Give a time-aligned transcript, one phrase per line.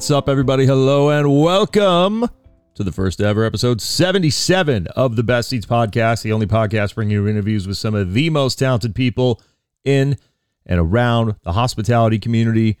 [0.00, 0.64] What's up, everybody?
[0.64, 2.26] Hello and welcome
[2.74, 7.12] to the first ever episode 77 of the Best Ceats podcast, the only podcast bringing
[7.12, 9.42] you interviews with some of the most talented people
[9.84, 10.16] in
[10.64, 12.78] and around the hospitality community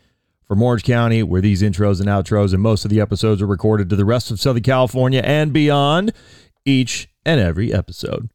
[0.48, 3.90] from Orange County, where these intros and outros and most of the episodes are recorded
[3.90, 6.14] to the rest of Southern California and beyond
[6.64, 8.30] each and every episode.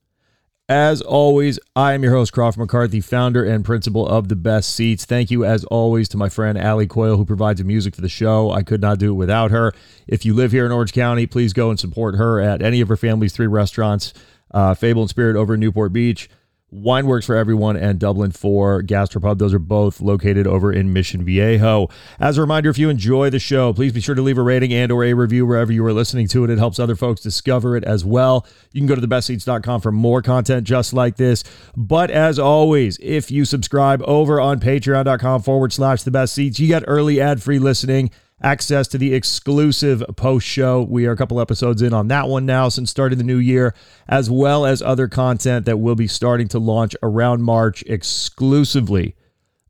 [0.67, 5.05] As always, I am your host, Crawford McCarthy, founder and principal of The Best Ceats.
[5.05, 8.09] Thank you, as always, to my friend Ali Coyle, who provides the music for the
[8.09, 8.49] show.
[8.49, 9.73] I could not do it without her.
[10.07, 12.88] If you live here in Orange County, please go and support her at any of
[12.88, 14.11] her family's three restaurants
[14.55, 16.31] uh, Fable and Spirit over in Newport Beach,
[16.75, 19.37] Wine Works for Everyone and Dublin 4 Gastropub.
[19.37, 21.87] Those are both located over in Mission Viejo.
[22.19, 24.73] As a reminder, if you enjoy the show, please be sure to leave a rating
[24.73, 26.49] and or a review wherever you are listening to it.
[26.49, 28.45] It helps other folks discover it as well.
[28.73, 31.45] You can go to thebestceats.com for more content just like this.
[31.77, 36.67] But as always, if you subscribe over on patreon.com forward slash the best ceats, you
[36.67, 38.11] get early ad-free listening
[38.45, 40.83] access to the exclusive post show.
[40.83, 43.73] We are a couple episodes in on that one now since starting the new year,
[44.07, 49.16] as well as other content that will be starting to launch around March exclusively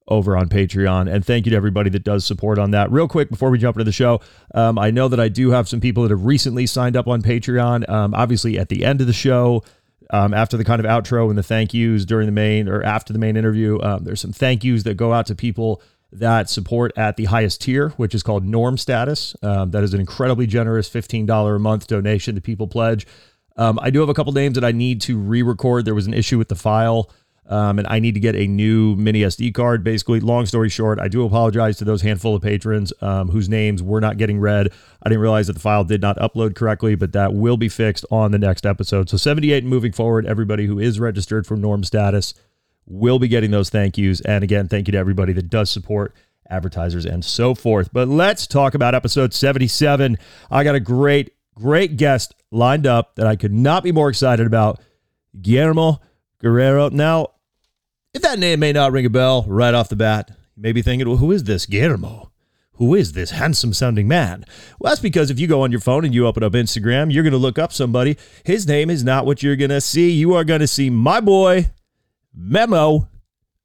[0.09, 1.11] over on Patreon.
[1.11, 2.91] And thank you to everybody that does support on that.
[2.91, 4.19] Real quick before we jump into the show,
[4.53, 7.21] um, I know that I do have some people that have recently signed up on
[7.21, 7.89] Patreon.
[7.89, 9.63] Um, obviously, at the end of the show,
[10.11, 13.13] um, after the kind of outro and the thank yous during the main or after
[13.13, 15.81] the main interview, um, there's some thank yous that go out to people
[16.11, 19.35] that support at the highest tier, which is called Norm Status.
[19.41, 23.05] Um, that is an incredibly generous $15 a month donation to People Pledge.
[23.57, 25.85] Um, I do have a couple names that I need to re record.
[25.85, 27.09] There was an issue with the file,
[27.47, 29.83] um, and I need to get a new mini SD card.
[29.83, 33.81] Basically, long story short, I do apologize to those handful of patrons um, whose names
[33.81, 34.71] were not getting read.
[35.03, 38.05] I didn't realize that the file did not upload correctly, but that will be fixed
[38.11, 39.09] on the next episode.
[39.09, 42.33] So, 78 moving forward, everybody who is registered for Norm Status
[42.85, 44.21] will be getting those thank yous.
[44.21, 46.13] And again, thank you to everybody that does support
[46.49, 47.89] advertisers and so forth.
[47.91, 50.17] But let's talk about episode 77.
[50.51, 54.45] I got a great, great guest lined up that I could not be more excited
[54.45, 54.79] about
[55.41, 55.99] Guillermo
[56.39, 56.89] Guerrero.
[56.89, 57.29] Now,
[58.13, 60.81] if that name may not ring a bell right off the bat, you may be
[60.81, 62.31] thinking, well, who is this Guillermo?
[62.73, 64.45] Who is this handsome sounding man?
[64.79, 67.23] Well, that's because if you go on your phone and you open up Instagram, you're
[67.23, 68.17] going to look up somebody.
[68.43, 70.11] His name is not what you're going to see.
[70.11, 71.71] You are going to see my boy,
[72.35, 73.09] Memo.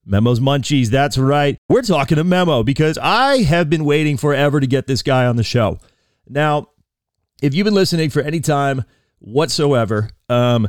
[0.07, 0.89] Memo's Munchies.
[0.89, 1.59] That's right.
[1.69, 5.37] We're talking to Memo because I have been waiting forever to get this guy on
[5.37, 5.79] the show.
[6.29, 6.69] Now,
[7.43, 8.85] if you've been listening for any time
[9.19, 10.69] whatsoever, um,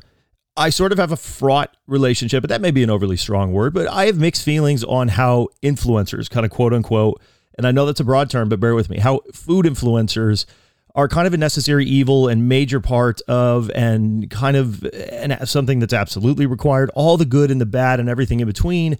[0.57, 3.73] I sort of have a fraught relationship, but that may be an overly strong word,
[3.73, 7.21] but I have mixed feelings on how influencers, kind of quote unquote,
[7.57, 10.45] and I know that's a broad term, but bear with me, how food influencers
[10.93, 15.79] are kind of a necessary evil and major part of and kind of and something
[15.79, 16.89] that's absolutely required.
[16.95, 18.97] All the good and the bad and everything in between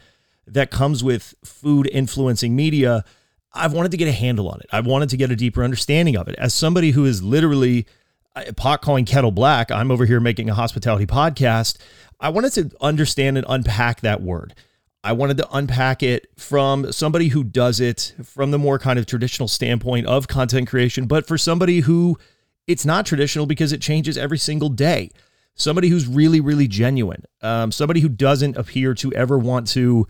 [0.48, 3.06] that comes with food influencing media
[3.54, 4.68] i've wanted to get a handle on it.
[4.72, 6.36] I've wanted to get a deeper understanding of it.
[6.38, 7.86] As somebody who is literally
[8.56, 11.78] pot calling kettle black i'm over here making a hospitality podcast
[12.22, 14.56] i wanted to understand and unpack that word
[15.04, 19.06] I wanted to unpack it from somebody who does it from the more kind of
[19.06, 22.18] traditional standpoint of content creation, but for somebody who
[22.68, 25.10] it's not traditional because it changes every single day.
[25.56, 27.26] Somebody who's really, really genuine.
[27.42, 30.08] Um, somebody who doesn't appear to ever want to,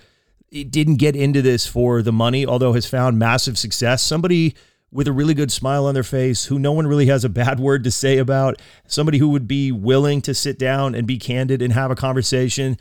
[0.52, 4.04] didn't get into this for the money, although has found massive success.
[4.04, 4.54] Somebody
[4.92, 7.60] with a really good smile on their face, who no one really has a bad
[7.62, 11.62] word to say about, somebody who would be willing to sit down and be candid
[11.62, 12.78] and have a conversation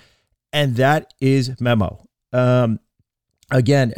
[0.53, 2.07] and that is Memo.
[2.33, 2.81] Um,
[3.51, 3.93] again,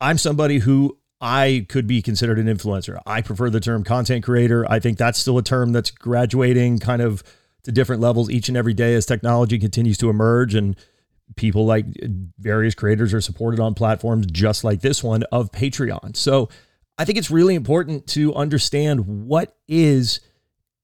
[0.00, 2.98] I'm somebody who I could be considered an influencer.
[3.06, 4.70] I prefer the term content creator.
[4.70, 7.22] I think that's still a term that's graduating kind of
[7.64, 10.76] to different levels each and every day as technology continues to emerge and
[11.34, 11.86] people like
[12.38, 16.16] various creators are supported on platforms just like this one of Patreon.
[16.16, 16.48] So
[16.98, 20.20] I think it's really important to understand what is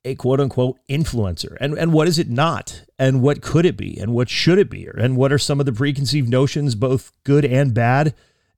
[0.04, 1.56] a quote unquote influencer?
[1.60, 2.84] And, and what is it not?
[2.99, 3.99] And what could it be?
[3.99, 4.88] And what should it be?
[4.96, 8.14] And what are some of the preconceived notions both good and bad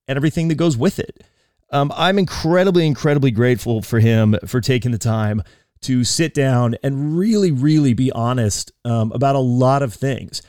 [0.06, 1.24] and everything that goes with it?
[1.70, 5.42] Um, I'm incredibly, incredibly grateful for him for taking the time
[5.82, 10.40] to sit down and really, really be honest um, about a lot of things.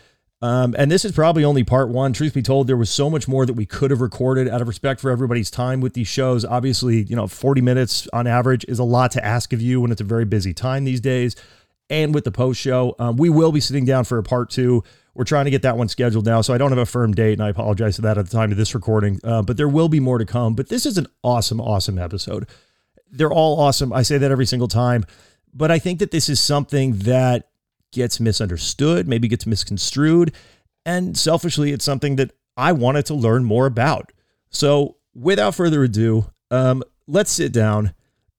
[0.45, 2.13] Um, and this is probably only part one.
[2.13, 4.68] Truth be told, there was so much more that we could have recorded out of
[4.68, 6.45] respect for everybody's time with these shows.
[6.45, 9.92] Obviously, you know, 40 minutes on average is a lot to ask of you when
[9.92, 11.36] it's a very busy time these days.
[11.89, 14.83] And with the post show, um, we will be sitting down for a part two.
[15.15, 17.33] We're trying to get that one scheduled now, so I don't have a firm date,
[17.33, 19.19] and I apologize for that at the time of this recording.
[19.24, 20.53] Uh, but there will be more to come.
[20.53, 22.48] But this is an awesome, awesome episode.
[23.09, 23.91] They're all awesome.
[23.91, 25.06] I say that every single time.
[25.56, 27.48] But I think that this is something that
[27.95, 30.33] gets misunderstood, maybe gets misconstrued.
[30.86, 34.12] And selfishly, it's something that I wanted to learn more about.
[34.50, 37.94] So without further ado, um, let's sit down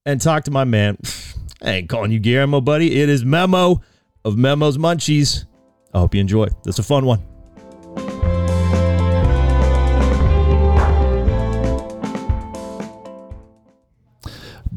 [0.05, 0.99] and talk to my man.
[1.63, 3.01] I ain't calling you Guillermo, buddy.
[3.01, 3.81] It is Memo
[4.25, 5.47] of Memo's Munchies.
[5.95, 6.49] I hope you enjoy.
[6.65, 7.36] That's a fun one.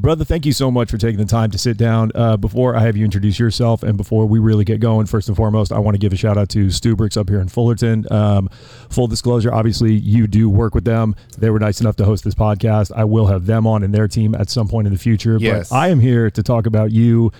[0.09, 2.11] Brother, thank you so much for taking the time to sit down.
[2.15, 5.37] Uh, before I have you introduce yourself and before we really get going, first and
[5.37, 8.11] foremost, I want to give a shout out to Stubricks up here in Fullerton.
[8.11, 8.49] Um,
[8.89, 11.13] full disclosure, obviously, you do work with them.
[11.37, 12.91] They were nice enough to host this podcast.
[12.95, 15.37] I will have them on and their team at some point in the future.
[15.39, 15.69] Yes.
[15.69, 17.31] But I am here to talk about you.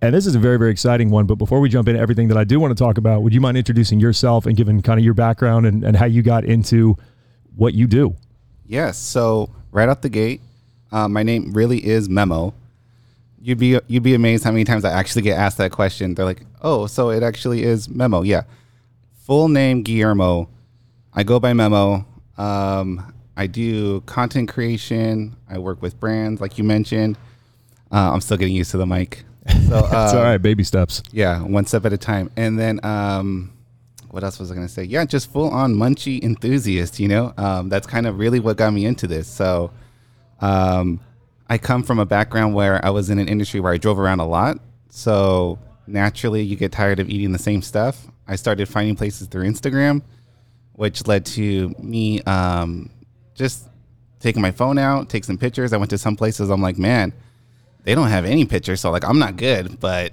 [0.00, 1.26] And this is a very, very exciting one.
[1.26, 3.42] But before we jump into everything that I do want to talk about, would you
[3.42, 6.96] mind introducing yourself and giving kind of your background and, and how you got into
[7.56, 8.16] what you do?
[8.64, 8.96] Yes.
[8.96, 10.40] So right out the gate,
[10.92, 12.54] uh, my name really is Memo.
[13.40, 16.14] You'd be you'd be amazed how many times I actually get asked that question.
[16.14, 18.42] They're like, "Oh, so it actually is Memo?" Yeah.
[19.24, 20.48] Full name Guillermo.
[21.12, 22.06] I go by Memo.
[22.38, 25.36] Um, I do content creation.
[25.48, 27.16] I work with brands, like you mentioned.
[27.92, 29.24] Uh, I'm still getting used to the mic.
[29.68, 31.02] So It's uh, all right, baby steps.
[31.12, 32.30] Yeah, one step at a time.
[32.36, 33.52] And then um
[34.10, 34.84] what else was I gonna say?
[34.84, 37.34] Yeah, just full on munchie enthusiast, you know?
[37.36, 39.28] Um, that's kind of really what got me into this.
[39.28, 39.70] So
[40.40, 41.00] um
[41.48, 44.20] I come from a background where I was in an industry where I drove around
[44.20, 44.58] a lot.
[44.90, 48.06] So naturally you get tired of eating the same stuff.
[48.26, 50.02] I started finding places through Instagram,
[50.72, 52.90] which led to me um
[53.34, 53.68] just
[54.20, 55.72] taking my phone out, take some pictures.
[55.72, 57.12] I went to some places I'm like, man,
[57.84, 60.12] they don't have any pictures, so like I'm not good, but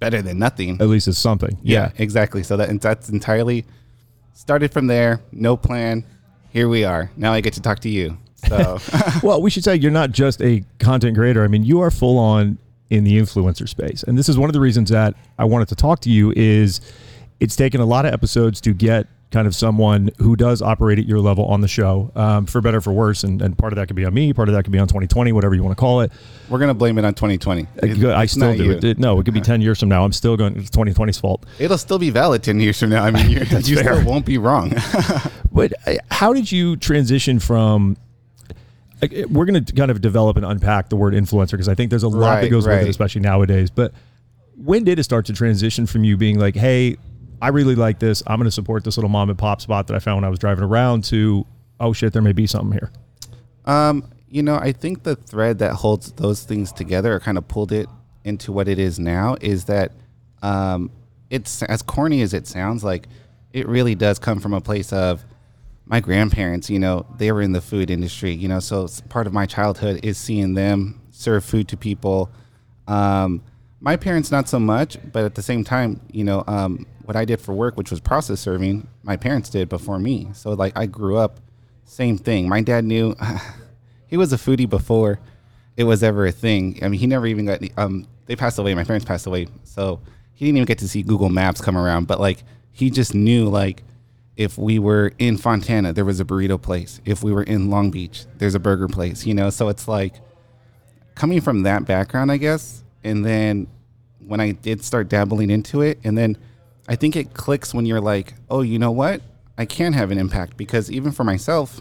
[0.00, 0.80] better than nothing.
[0.80, 1.56] At least it's something.
[1.62, 2.42] Yeah, exactly.
[2.42, 3.64] So that that's entirely
[4.34, 5.20] started from there.
[5.32, 6.04] No plan.
[6.50, 7.10] Here we are.
[7.16, 8.18] Now I get to talk to you.
[8.46, 8.78] So
[9.22, 11.44] well, we should say you're not just a content creator.
[11.44, 12.58] I mean, you are full on
[12.90, 14.02] in the influencer space.
[14.02, 16.80] And this is one of the reasons that I wanted to talk to you is
[17.38, 21.06] it's taken a lot of episodes to get kind of someone who does operate at
[21.06, 23.22] your level on the show, um, for better or for worse.
[23.22, 24.88] And, and part of that could be on me, part of that could be on
[24.88, 26.10] 2020, whatever you want to call it.
[26.48, 27.62] we're gonna blame it on 2020.
[27.62, 28.82] Uh, It- I still do it.
[28.82, 28.98] it.
[28.98, 30.04] No, it could be 10 years from now.
[30.04, 31.46] I'm still going, it's 2020's fault.
[31.60, 33.04] It'll still be valid 10 years from now.
[33.04, 33.62] I mean, you fair.
[33.62, 34.72] still won't be wrong.
[35.52, 37.96] But uh, how did you transition from?
[39.02, 42.02] We're going to kind of develop and unpack the word influencer because I think there's
[42.02, 43.70] a lot that Right, goes with it, especially nowadays.
[43.70, 43.92] But
[44.56, 46.96] when did it start to transition from you being like, "Hey,
[47.40, 48.22] I really like this.
[48.26, 50.28] I'm going to support this little mom and pop spot that I found when I
[50.28, 51.46] was driving around," to,
[51.78, 52.90] "Oh shit, there may be something here."
[53.64, 57.48] Um, you know, I think the thread that holds those things together, or kind of
[57.48, 57.88] pulled it
[58.24, 59.92] into what it is now, is that
[60.42, 60.90] um,
[61.30, 62.84] it's as corny as it sounds.
[62.84, 63.08] Like
[63.52, 65.24] it really does come from a place of
[65.90, 66.70] my grandparents.
[66.70, 68.32] You know, they were in the food industry.
[68.32, 72.30] You know, so part of my childhood is seeing them serve food to people.
[72.88, 73.42] Um,
[73.80, 77.24] my parents not so much, but at the same time, you know, um, what I
[77.24, 80.28] did for work, which was process serving, my parents did before me.
[80.32, 81.40] So like I grew up
[81.84, 82.48] same thing.
[82.48, 83.16] My dad knew
[84.06, 85.18] he was a foodie before
[85.76, 86.78] it was ever a thing.
[86.82, 89.48] I mean, he never even got um they passed away, my parents passed away.
[89.64, 90.00] So
[90.34, 93.48] he didn't even get to see Google Maps come around, but like he just knew
[93.48, 93.82] like
[94.40, 97.02] if we were in Fontana, there was a burrito place.
[97.04, 99.50] If we were in Long Beach, there's a burger place, you know?
[99.50, 100.14] So it's like
[101.14, 102.82] coming from that background, I guess.
[103.04, 103.66] And then
[104.18, 106.38] when I did start dabbling into it, and then
[106.88, 109.20] I think it clicks when you're like, oh, you know what?
[109.58, 111.78] I can have an impact because even for myself,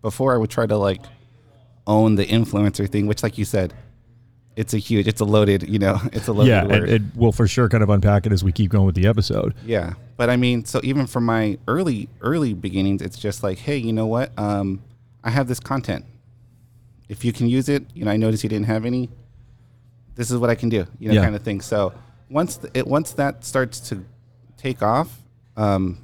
[0.00, 1.02] before I would try to like
[1.84, 3.74] own the influencer thing, which, like you said,
[4.58, 6.72] it's a huge, it's a loaded, you know, it's a loaded yeah, word.
[6.72, 9.06] and it will for sure kind of unpack it as we keep going with the
[9.06, 9.54] episode.
[9.64, 13.76] Yeah, but I mean, so even from my early early beginnings, it's just like, hey,
[13.76, 14.32] you know what?
[14.36, 14.82] Um,
[15.22, 16.04] I have this content.
[17.08, 19.08] If you can use it, you know, I noticed you didn't have any.
[20.16, 21.22] This is what I can do, you know, Yeah.
[21.22, 21.60] kind of thing.
[21.60, 21.92] So
[22.28, 24.04] once th- it once that starts to
[24.56, 25.22] take off,
[25.56, 25.98] um,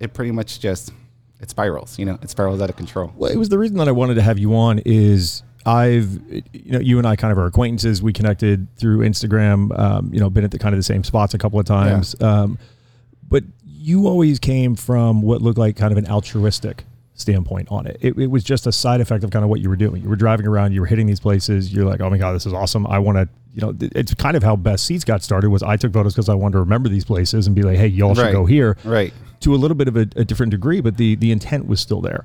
[0.00, 0.92] it pretty much just
[1.40, 1.98] it spirals.
[1.98, 3.12] You know, it spirals out of control.
[3.14, 6.18] Well, it was the reason that I wanted to have you on is I've,
[6.54, 8.02] you know, you and I kind of are acquaintances.
[8.02, 11.34] We connected through Instagram, um, you know, been at the kind of the same spots
[11.34, 12.14] a couple of times.
[12.22, 12.58] Um,
[13.28, 16.84] but you always came from what looked like kind of an altruistic
[17.14, 17.98] standpoint on it.
[18.00, 18.16] it.
[18.16, 20.02] It was just a side effect of kind of what you were doing.
[20.02, 21.72] You were driving around, you were hitting these places.
[21.72, 22.86] You're like, oh my god, this is awesome.
[22.86, 25.50] I want to, you know, it's kind of how Best Ceats got started.
[25.50, 27.88] Was I took photos because I wanted to remember these places and be like, hey,
[27.88, 28.76] y'all should go here.
[28.84, 29.12] Right.
[29.40, 32.00] To a little bit of a, a different degree, but the the intent was still
[32.00, 32.24] there.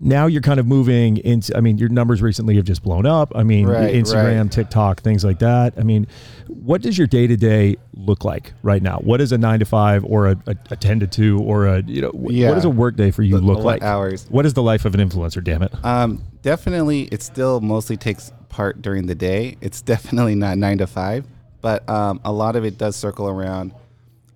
[0.00, 1.56] Now you're kind of moving into.
[1.56, 3.32] I mean, your numbers recently have just blown up.
[3.34, 4.52] I mean, Right, Instagram, right.
[4.52, 5.74] TikTok, things like that.
[5.78, 6.06] I mean,
[6.48, 8.98] what does your day to day look like right now?
[8.98, 11.82] What is a nine to five or a, a, a ten to two or a
[11.82, 12.48] you know wh- Yeah.
[12.50, 13.82] what does a work day for you The- look what like?
[13.82, 14.26] hours?
[14.28, 15.42] What is the life of an influencer?
[15.42, 15.72] Damn it!
[15.84, 19.56] Um, definitely, it still mostly takes part during the day.
[19.62, 21.24] It's definitely not nine to five,
[21.62, 23.72] but um, a lot of it does circle around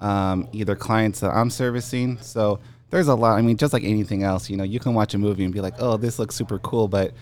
[0.00, 2.16] um, either clients that I'm servicing.
[2.22, 2.60] So
[2.90, 3.38] there's a lot.
[3.38, 5.60] I mean, just like anything else, you know, you can watch a movie and be
[5.60, 7.12] like, "Oh, this looks super cool," but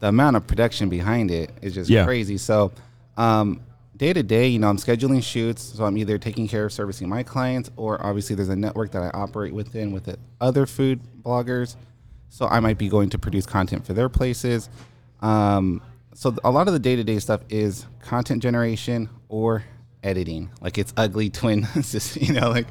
[0.00, 2.04] the amount of production behind it is just Yeah.
[2.04, 2.36] crazy.
[2.38, 2.72] So
[3.16, 3.60] um,
[3.96, 5.62] day to day, you know, I'm scheduling shoots.
[5.62, 9.02] So I'm either taking care of servicing my clients, or obviously there's a network that
[9.02, 11.76] I operate within with the other food bloggers.
[12.30, 14.70] So I might be going to produce content for their places.
[15.20, 15.82] Um,
[16.14, 19.62] so a lot of the day to day stuff is content generation or
[20.02, 20.50] editing.
[20.60, 22.66] Like it's ugly twin, it's just, you know, like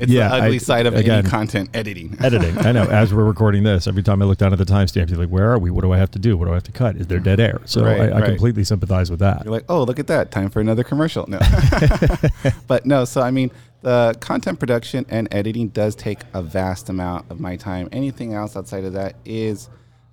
[0.00, 2.16] it's Yeah, the ugly I- side of again- any content editing.
[2.20, 2.58] Editing.
[2.58, 2.84] I know.
[2.84, 5.50] As we're recording this, every time I look down at the timestamp, you're like, "Where
[5.50, 5.70] are we?
[5.70, 6.36] What do I have to do?
[6.36, 6.96] What do I have to cut?
[6.96, 8.24] Is there dead air?" So Right, I, I right.
[8.24, 9.44] completely sympathize with that.
[9.44, 10.30] You're like, oh, look at that.
[10.30, 11.26] Time for another commercial.
[11.28, 11.38] No.
[12.66, 13.50] but no, so I mean,
[13.82, 17.88] the content production and editing does take a vast amount of my time.
[17.92, 19.68] Anything else outside of that is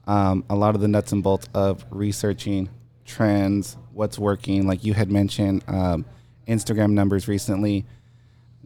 [0.08, 2.70] um, a lot of the nuts and bolts of researching
[3.06, 4.68] trends, what's working.
[4.68, 6.06] Like you had mentioned, um,
[6.48, 7.86] Instagram numbers recently.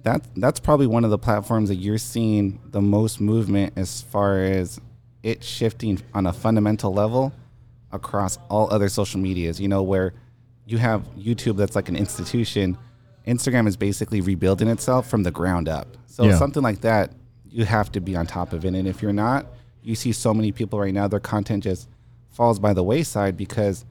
[0.04, 4.40] That, that's probably one of the platforms that you're seeing the most movement as far
[4.40, 4.80] as
[5.24, 7.32] it shifting on a fundamental level
[7.92, 9.62] across all other social medias.
[9.62, 10.14] You know, where
[10.66, 12.78] you have YouTube that's like an institution,
[13.26, 15.88] Instagram is basically rebuilding itself from the ground up.
[16.08, 16.38] So Yeah.
[16.38, 17.12] something like that,
[17.50, 18.74] you have to be on top of it.
[18.74, 19.46] And if you're not,
[19.84, 21.88] you see so many people right now, their content just
[22.32, 23.86] falls by the wayside because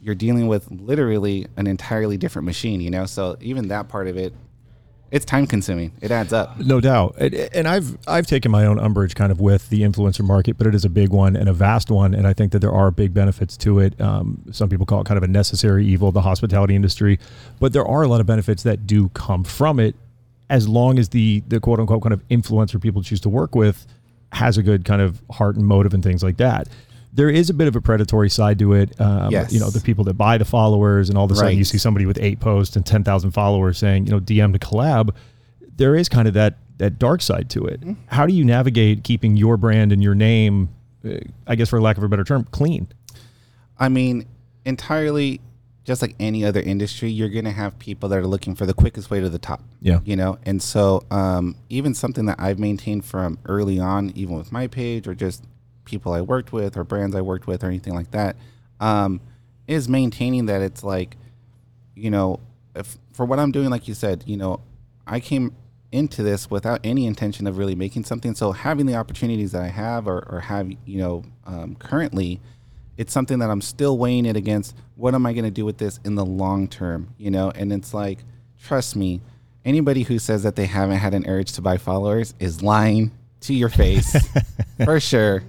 [0.00, 3.04] you're dealing with literally an entirely different machine, you know?
[3.04, 4.32] So even that part of it,
[5.10, 5.92] it's time consuming.
[6.00, 6.58] It adds up.
[6.58, 10.56] No doubt, and, I've I've taken my own umbrage kind of with the influencer market,
[10.56, 12.72] but it is a big one and a vast one, and I think that there
[12.72, 14.00] are big benefits to it.
[14.00, 17.18] Um, some people call it kind of a necessary evil, the hospitality industry,
[17.58, 19.96] but there are a lot of benefits that do come from it,
[20.48, 23.86] as long as the the quote unquote kind of influencer people choose to work with
[24.32, 26.68] has a good kind of heart and motive and things like that.
[27.12, 29.00] There is a bit of a predatory side to it.
[29.00, 29.52] Um, Yes.
[29.52, 31.78] You know, the people that buy the followers, and all of a sudden you see
[31.78, 35.10] somebody with eight posts and ten thousand followers saying, you know, DM to collab
[35.80, 37.82] there is kind of that that dark side to it.
[38.06, 40.68] How do you navigate keeping your brand and your name,
[41.04, 41.14] uh,
[41.46, 42.88] I guess for lack of a better term, clean?
[43.78, 44.26] I mean,
[44.66, 45.40] entirely
[45.84, 48.74] just like any other industry, you're going to have people that are looking for the
[48.74, 49.62] quickest way to the top.
[49.80, 50.00] Yeah.
[50.04, 54.52] You know, and so um, even something that I've maintained from early on, even with
[54.52, 55.44] my page or just
[55.90, 58.36] people I worked with or brands I worked with or anything like that,
[58.78, 59.20] um,
[59.66, 61.16] is maintaining that it's like,
[61.94, 62.40] you know,
[62.74, 64.60] if, for what I'm doing, like you said, you know,
[65.06, 65.54] I came
[65.92, 68.34] into this without any intention of really making something.
[68.34, 72.40] So having the opportunities that I have or, or have, you know, um, currently,
[72.96, 74.76] it's something that I'm still weighing it against.
[74.94, 77.14] What am I going to do with this in the long term?
[77.18, 78.18] You know, and it's like,
[78.62, 79.20] trust me,
[79.64, 83.54] anybody who says that they haven't had an urge to buy followers is lying to
[83.54, 84.16] your face
[84.84, 85.42] for sure.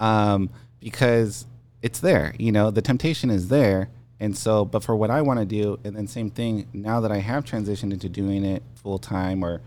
[0.00, 0.50] Um,
[0.80, 1.46] because
[1.82, 3.88] it's there, you know, the temptation is there.
[4.20, 7.12] And so, but for what I want to do, and then same thing, now that
[7.12, 9.60] I have transitioned into doing it full time or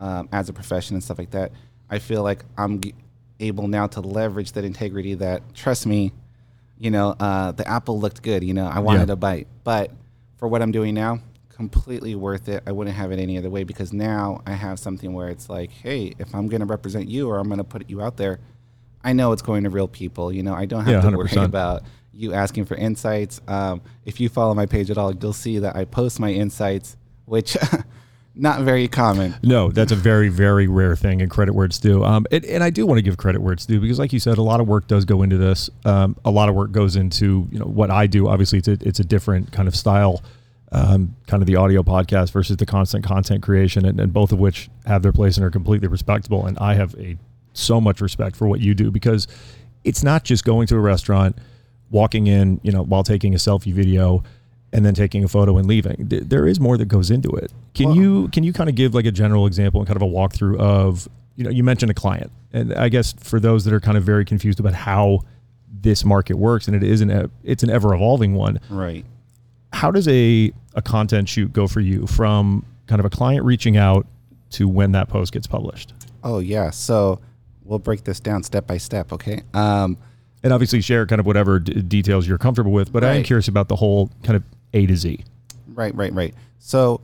[0.00, 1.52] um, as a profession and stuff like that,
[1.90, 2.94] I feel like I'm g-
[3.40, 6.12] able now to leverage that integrity that, trust me,
[6.78, 9.14] you know, uh, the apple looked good, you know, I wanted Yeah.
[9.14, 9.46] a bite.
[9.64, 9.90] But
[10.36, 12.62] for what I'm doing now, completely worth it.
[12.66, 15.70] I wouldn't have it any other way because now I have something where it's like,
[15.72, 18.38] hey, if I'm going to represent you or I'm going to put you out there,
[19.08, 20.32] I know it's going to real people.
[20.32, 21.44] You know, I don't have Yeah, to worry 100%.
[21.44, 23.40] about you asking for insights.
[23.48, 26.96] Um, if you follow my page at all, you'll see that I post my insights,
[27.24, 27.56] which
[28.34, 29.34] not very common.
[29.42, 32.04] No, that's a very, very rare thing, and credit where it's due.
[32.04, 34.20] Um, and, and I do want to give credit where it's due because, like you
[34.20, 35.70] said, a lot of work does go into this.
[35.84, 38.28] Um, a lot of work goes into you know what I do.
[38.28, 40.22] Obviously, it's a, it's a different kind of style,
[40.72, 44.38] um, kind of the audio podcast versus the constant content creation, and, and both of
[44.38, 46.46] which have their place and are completely respectable.
[46.46, 47.16] And I have a
[47.58, 49.26] so much respect for what you do because
[49.84, 51.36] it's not just going to a restaurant,
[51.90, 54.22] walking in, you know, while taking a selfie video
[54.72, 55.96] and then taking a photo and leaving.
[56.08, 57.52] There is more that goes into it.
[57.74, 60.12] Can you can you kind of give like a general example and kind of a
[60.12, 63.80] walkthrough of you know you mentioned a client and I guess for those that are
[63.80, 65.20] kind of very confused about how
[65.80, 68.60] this market works and it is an it's an ever evolving one.
[68.68, 69.04] Right.
[69.72, 73.76] How does a a content shoot go for you from kind of a client reaching
[73.76, 74.06] out
[74.50, 75.94] to when that post gets published?
[76.24, 76.70] Oh yeah.
[76.70, 77.20] So
[77.68, 79.12] we'll break this down step by step.
[79.12, 79.42] Okay.
[79.54, 79.98] Um,
[80.42, 82.92] And obviously share kind of whatever d- details you're comfortable with.
[82.92, 85.24] But I am curious about the whole kind of A to Z.
[85.74, 86.34] Right, right, right.
[86.58, 87.00] So,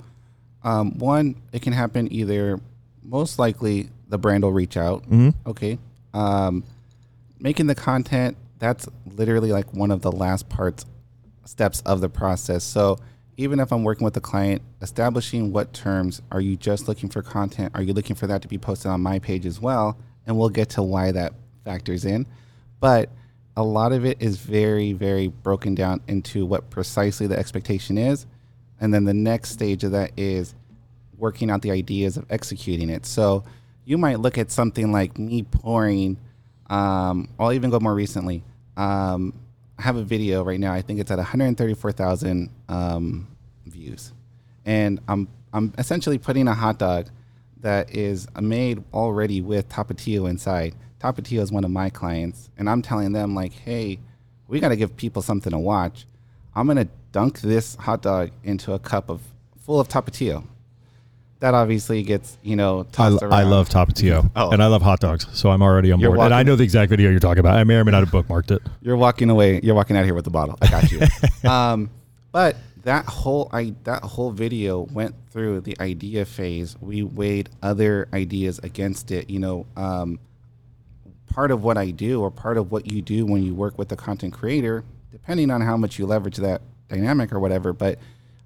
[0.62, 2.60] um, one, it can happen either.
[3.02, 5.04] Most likely, the brand will reach out.
[5.46, 5.78] Okay.
[6.14, 6.64] Um,
[7.38, 10.86] making the content that's literally like one of the last parts
[11.44, 12.64] steps of the process.
[12.64, 12.98] So,
[13.36, 17.20] even if I'm working with a client, establishing what terms are you just looking for
[17.20, 17.72] content?
[17.74, 19.98] Are you looking for that to be posted on my page as well?
[20.26, 22.26] And we'll get to why that factors in.
[22.80, 23.10] But
[23.56, 28.26] a lot of it is very, very broken down into what precisely the expectation is.
[28.80, 30.54] And then the next stage of that is
[31.16, 33.06] working out the ideas of executing it.
[33.06, 33.44] So
[33.84, 36.18] you might look at something like me pouring,
[36.68, 38.42] um, I'll even go more recently.
[38.76, 39.34] Um,
[39.78, 40.72] I have a video right now.
[40.72, 43.28] I think it's at 134,000 um,
[43.66, 44.12] views,
[44.64, 47.08] and I'm I'm essentially putting a hot dog
[47.64, 50.74] that is made already with Tapatio inside.
[51.00, 53.98] Tapatio is one of my clients, and I'm telling them like, hey,
[54.48, 56.06] we got to give people something to watch.
[56.54, 59.22] I'm gonna dunk this hot dog into a cup of
[59.62, 60.44] full of Tapatio.
[61.40, 63.50] That obviously gets you know I, tossed I around.
[63.50, 64.50] love Tapatio Oh.
[64.50, 65.26] and I love hot dogs.
[65.32, 66.26] So I'm already on You're board.
[66.26, 67.56] And I know the exact video you're talking about.
[67.56, 68.62] I may or may not have bookmarked it.
[68.82, 69.60] You're walking away.
[69.62, 70.56] You're walking out here with the bottle.
[70.62, 71.00] I got you.
[71.50, 71.90] um,
[72.30, 76.76] but that whole I that whole video went through the idea phase.
[76.80, 79.28] We weighed other ideas against it.
[79.30, 80.18] You know, um,
[81.26, 83.90] part of what I do or part of what you do when you work with
[83.92, 87.98] a content creator, depending on how much you leverage that dynamic or whatever, but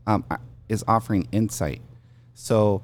[0.06, 0.24] um,
[0.68, 1.82] is offering insight.
[2.34, 2.82] So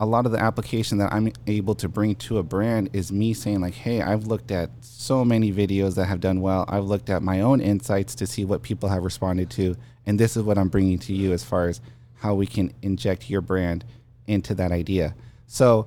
[0.00, 3.34] a lot of the application that I'm able to bring to a brand is me
[3.34, 6.64] saying like, "Hey, I've looked at so many videos that have done well.
[6.68, 9.76] I've looked at my own insights to see what people have responded to,
[10.08, 11.80] and this is what I'm bringing to you as far as
[12.16, 13.84] how we can inject your brand
[14.26, 15.14] into that idea."
[15.46, 15.86] So,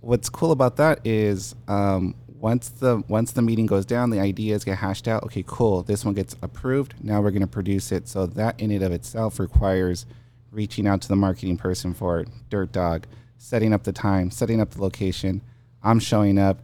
[0.00, 4.64] what's cool about that is um, once the once the meeting goes down, the ideas
[4.64, 5.22] get hashed out.
[5.22, 5.84] Okay, cool.
[5.84, 6.94] This one gets approved.
[7.02, 8.08] Now we're going to produce it.
[8.08, 10.06] So that in and of itself requires
[10.50, 13.06] reaching out to the marketing person for Dirt Dog,
[13.38, 15.40] setting up the time, setting up the location.
[15.84, 16.58] I'm showing up.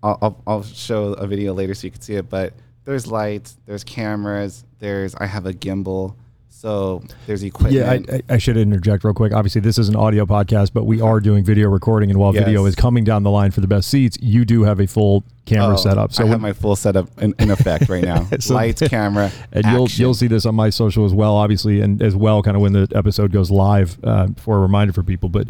[0.00, 2.54] I'll, I'll show a video later so you can see it, but
[2.88, 6.14] there's lights, there's cameras, there's I have a gimbal,
[6.48, 7.74] so there's equipment.
[8.08, 9.34] Yeah, I, I, should interject real quick.
[9.34, 12.08] Obviously, this is an audio podcast, but we are doing video recording.
[12.08, 14.80] And while video is coming down the line for the best ceats, you do have
[14.80, 16.14] a full camera Oh, setup.
[16.14, 18.26] So I have my full setup in, in effect right now.
[18.40, 22.00] So- Lights, camera, and you'll you'll see this on my social as well, obviously, and
[22.02, 25.28] as well, kind of when the episode goes live uh, for a reminder for people.
[25.28, 25.48] But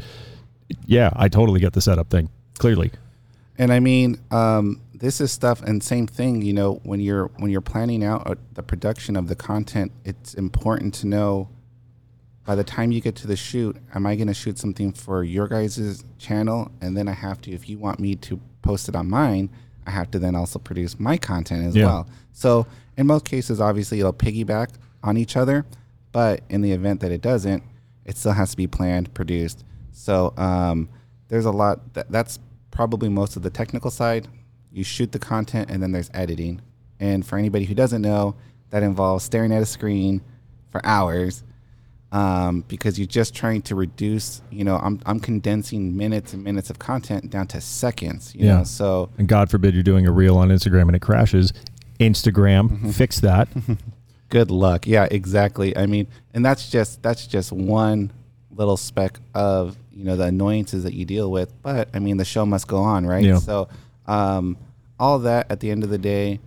[0.86, 2.90] yeah, I totally get the setup thing clearly.
[3.58, 6.42] And I mean, um, this is stuff, and same thing.
[6.42, 10.34] You know, when you're when you're planning out uh, the production of the content, it's
[10.34, 11.48] important to know
[12.44, 15.22] by the time you get to the shoot, am I going to shoot something for
[15.22, 18.96] your guys' channel, and then I have to, if you want me to post it
[18.96, 19.50] on mine,
[19.86, 21.84] I have to then also produce my content as Yeah.
[21.86, 22.08] well.
[22.32, 24.70] So in most cases, obviously, it'll piggyback
[25.02, 25.66] on each other,
[26.10, 27.62] but in the event that it doesn't,
[28.06, 29.64] it still has to be planned, produced.
[29.92, 30.88] So um,
[31.28, 31.92] there's a lot.
[31.94, 32.38] That, that's
[32.70, 34.26] probably most of the technical side.
[34.78, 36.62] You shoot the content, and then there's editing.
[37.00, 38.36] And for anybody who doesn't know,
[38.70, 40.20] that involves staring at a screen
[40.70, 41.42] for hours
[42.12, 44.40] um, because you're just trying to reduce.
[44.50, 48.34] You know, I'm I'm condensing minutes and minutes of content down to seconds.
[48.34, 48.58] You Yeah.
[48.58, 51.52] know, so And God forbid you're doing a reel on Instagram and it crashes.
[52.00, 52.90] Instagram, Mm-hmm.
[53.02, 53.48] fix that.
[54.28, 54.86] good luck.
[54.86, 55.76] Yeah, exactly.
[55.76, 58.12] I mean, and that's just that's just one
[58.54, 61.52] little speck of you know the annoyances that you deal with.
[61.62, 63.24] But I mean, the show must go on, right?
[63.24, 63.38] Yeah.
[63.38, 63.68] So,
[64.06, 64.56] um,
[64.98, 66.40] all that at the end of the day,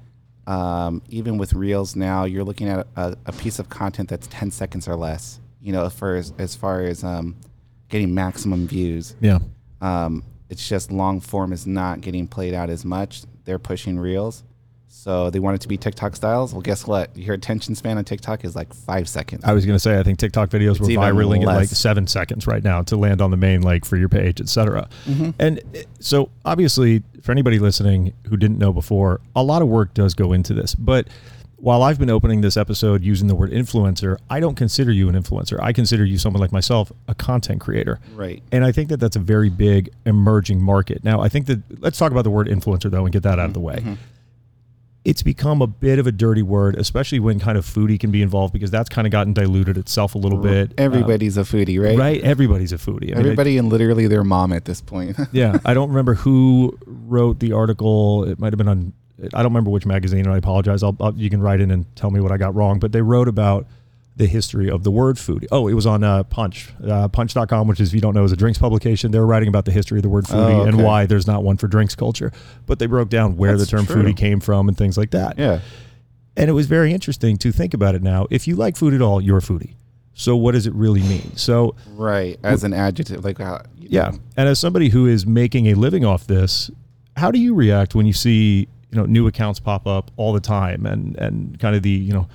[0.48, 4.52] um, even with reels now, you're looking at a, a piece of content that's ten
[4.52, 5.40] seconds or less.
[5.62, 7.36] You know, for as, as far as um,
[7.90, 9.16] getting maximum views.
[9.22, 9.40] Yeah.
[9.80, 13.24] Um, it's just long form is not getting played out as much.
[13.46, 14.44] They're pushing reels.
[14.94, 16.54] So they want it to be TikTok styles.
[16.54, 17.16] Well, guess what?
[17.18, 19.44] Your attention span on TikTok is like five seconds.
[19.46, 22.08] I was going to say, I think TikTok videos were even viraling at like seven
[22.08, 24.90] seconds right now to land on the main like for your page, etc.
[25.06, 25.30] Mm-hmm.
[25.40, 25.62] And
[26.00, 30.34] so, obviously, for anybody listening who didn't know before, a lot of work does go
[30.34, 30.76] into this.
[30.76, 31.08] But
[31.56, 35.16] while I've been opening this episode using the word influencer, I don't consider you an
[35.16, 35.58] influencer.
[35.62, 38.00] I consider you someone like myself, a content creator.
[38.14, 38.44] Right.
[38.52, 41.04] And I think that that's a very big emerging market.
[41.04, 43.46] Now, I think that let's talk about the word influencer though and get that out
[43.46, 43.76] of the way.
[43.76, 43.94] Mm-hmm.
[45.04, 48.22] It's become a bit of a dirty word, especially when kind of foodie can be
[48.22, 50.74] involved because that's kind of gotten diluted itself a little bit.
[50.78, 51.98] Everybody's a foodie, Um, right?
[51.98, 52.22] right?
[52.22, 53.06] Everybody's a foodie.
[53.12, 55.18] I mean, Everybody and literally their mom at this point.
[55.32, 58.26] Yeah, I don't remember who wrote the article.
[58.26, 58.94] It might have been on.
[59.34, 60.84] I don't remember which magazine, and I apologize.
[60.84, 62.78] I'll, I'll you can write in and tell me what I got wrong.
[62.80, 63.66] But they wrote about
[64.22, 65.48] the history of the word foodie.
[65.52, 68.32] Oh, it was on uh, Punch, uh, Punch.com, which is, if you don't know, is
[68.32, 69.10] a drinks publication.
[69.12, 71.44] They were writing about the history of the word foodie Oh, and why there's not
[71.44, 72.32] one for drinks culture.
[72.68, 74.04] But they broke down where That's the term true.
[74.04, 75.40] foodie came from and things like that.
[75.40, 75.62] Yeah.
[76.38, 78.28] And it was very interesting to think about it now.
[78.30, 79.74] If you like food at all, you're a foodie.
[80.14, 81.36] So what does it really mean?
[81.36, 82.40] So Right.
[82.44, 83.64] As an adjective, like how.
[83.78, 86.70] yeah, know, and as somebody who is making a living off this,
[87.18, 90.40] how do you react when you see you know new accounts pop up all the
[90.42, 92.28] time and and kind of the you know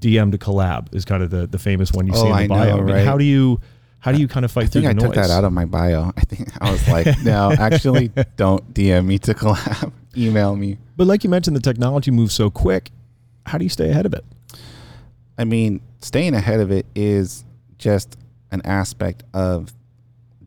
[0.00, 2.36] DM to collab is kind of the the famous one you see Oh, in the
[2.36, 2.64] I bio.
[2.76, 3.04] know, I mean, right?
[3.04, 3.60] how do you
[4.00, 5.66] how do you kind of fight I think I the took that out of my
[5.66, 6.10] bio.
[6.16, 9.92] I think I was like, no, actually, don't DM me to collab.
[10.16, 10.78] Email me.
[10.96, 12.90] but like you mentioned, the technology moves so quick.
[13.46, 14.24] How do you stay ahead of it?
[15.38, 17.44] I mean, staying ahead of it is
[17.78, 18.16] just
[18.50, 19.72] an aspect of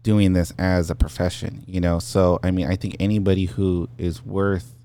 [0.03, 1.99] doing this as a profession, you know.
[1.99, 4.75] So, I mean, I think anybody who is worth,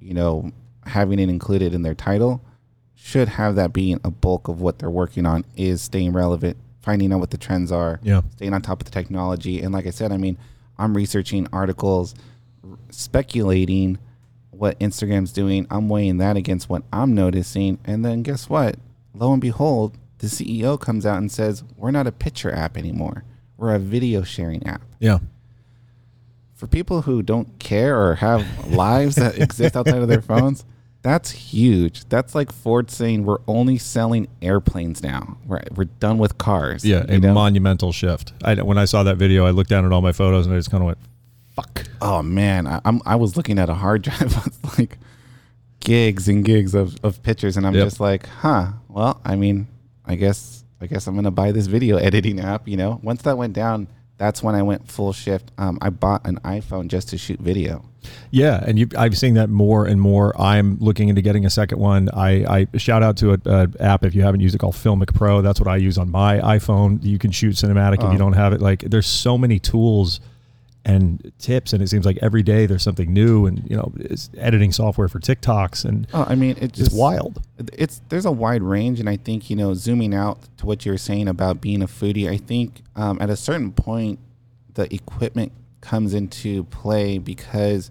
[0.00, 0.52] you know,
[0.86, 2.42] having it included in their title
[3.02, 7.12] should have that being a bulk of what they're working on is staying relevant, finding
[7.12, 9.60] out what the trends are, Yeah, staying on top of the technology.
[9.62, 10.36] And like I said, I mean,
[10.78, 12.14] I'm researching articles,
[12.62, 13.98] r- speculating
[14.50, 15.66] what Instagram's doing.
[15.70, 17.78] I'm weighing that against what I'm noticing.
[17.84, 18.76] And then guess what?
[19.14, 23.24] Lo and behold, the CEO comes out and says, We're not a picture app anymore.
[23.56, 24.82] We're a video sharing app.
[24.98, 25.18] yeah,
[26.54, 30.64] For people who don't care or have lives that exist outside of their phones,
[31.02, 32.04] that's huge.
[32.08, 35.38] That's like Ford saying we're only selling airplanes now.
[35.46, 36.84] We're, we're done with cars.
[36.84, 37.04] yeah.
[37.08, 37.32] A know?
[37.32, 38.32] monumental shift.
[38.44, 40.58] I, when I saw that video, I looked down at all my photos and I
[40.58, 40.98] just kind of went,
[41.56, 44.98] "Fuck." Oh man, I, I'm I was looking at a hard drive with like
[45.80, 47.86] gigs and gigs of, of pictures, and I'm Yep.
[47.86, 48.72] just like, huh.
[48.88, 49.68] Well, I mean,
[50.04, 52.68] I guess I guess I'm gonna buy this video editing app.
[52.68, 53.88] You know, once that went down,
[54.20, 55.50] that's when I went full shift.
[55.56, 57.86] Um, I bought an iPhone just to shoot video.
[58.30, 60.38] Yeah, and you, I've seen that more and more.
[60.40, 62.10] I'm looking into getting a second one.
[62.12, 65.40] I, I shout out to an app if you haven't used it called Filmic Pro.
[65.40, 67.02] That's what I use on my iPhone.
[67.02, 68.12] You can shoot cinematic if Oh.
[68.12, 68.60] you don't have it.
[68.60, 70.20] Like there's so many tools
[70.84, 73.46] and tips, and it seems like every day there's something new.
[73.46, 76.96] And you know, it's editing software for TikToks, and Oh, I mean, it it's just
[76.96, 77.42] wild.
[77.74, 80.96] it's there's a wide range and i think you know zooming out to what you're
[80.96, 84.18] saying about being a foodie i think um, at a certain point
[84.74, 87.90] the equipment comes into play because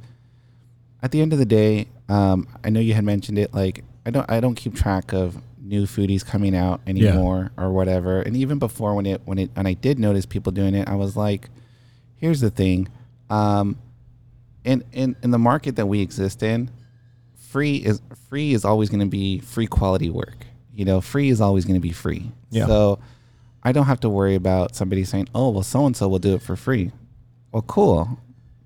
[1.03, 4.09] at the end of the day um, i know you had mentioned it like i
[4.09, 8.57] don't i don't keep track of new foodies coming out anymore or whatever and even
[8.57, 11.49] before when it when it and i did notice people doing it i was like
[12.19, 12.87] here's the thing
[13.29, 13.77] um,
[14.63, 16.69] in, in in the market that we exist in
[17.49, 20.45] free is free is always going to be free quality work.
[20.73, 22.31] You know, free is always going to be free.
[22.51, 22.67] Yeah.
[22.67, 22.99] So
[23.63, 26.35] I don't have to worry about somebody saying, "Oh, well, so and so will do
[26.35, 26.91] it for free."
[27.51, 28.19] Well, cool.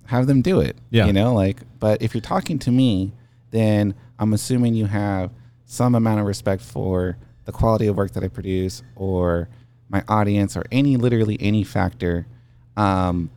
[0.07, 0.77] Have them do it.
[0.89, 1.05] Yeah.
[1.05, 3.13] You know, like, but if you're talking to me,
[3.51, 5.31] then I'm assuming you have
[5.65, 9.47] some amount of respect for the quality of work that I produce or
[9.89, 12.27] my audience or any literally any factor.
[12.75, 13.29] Um,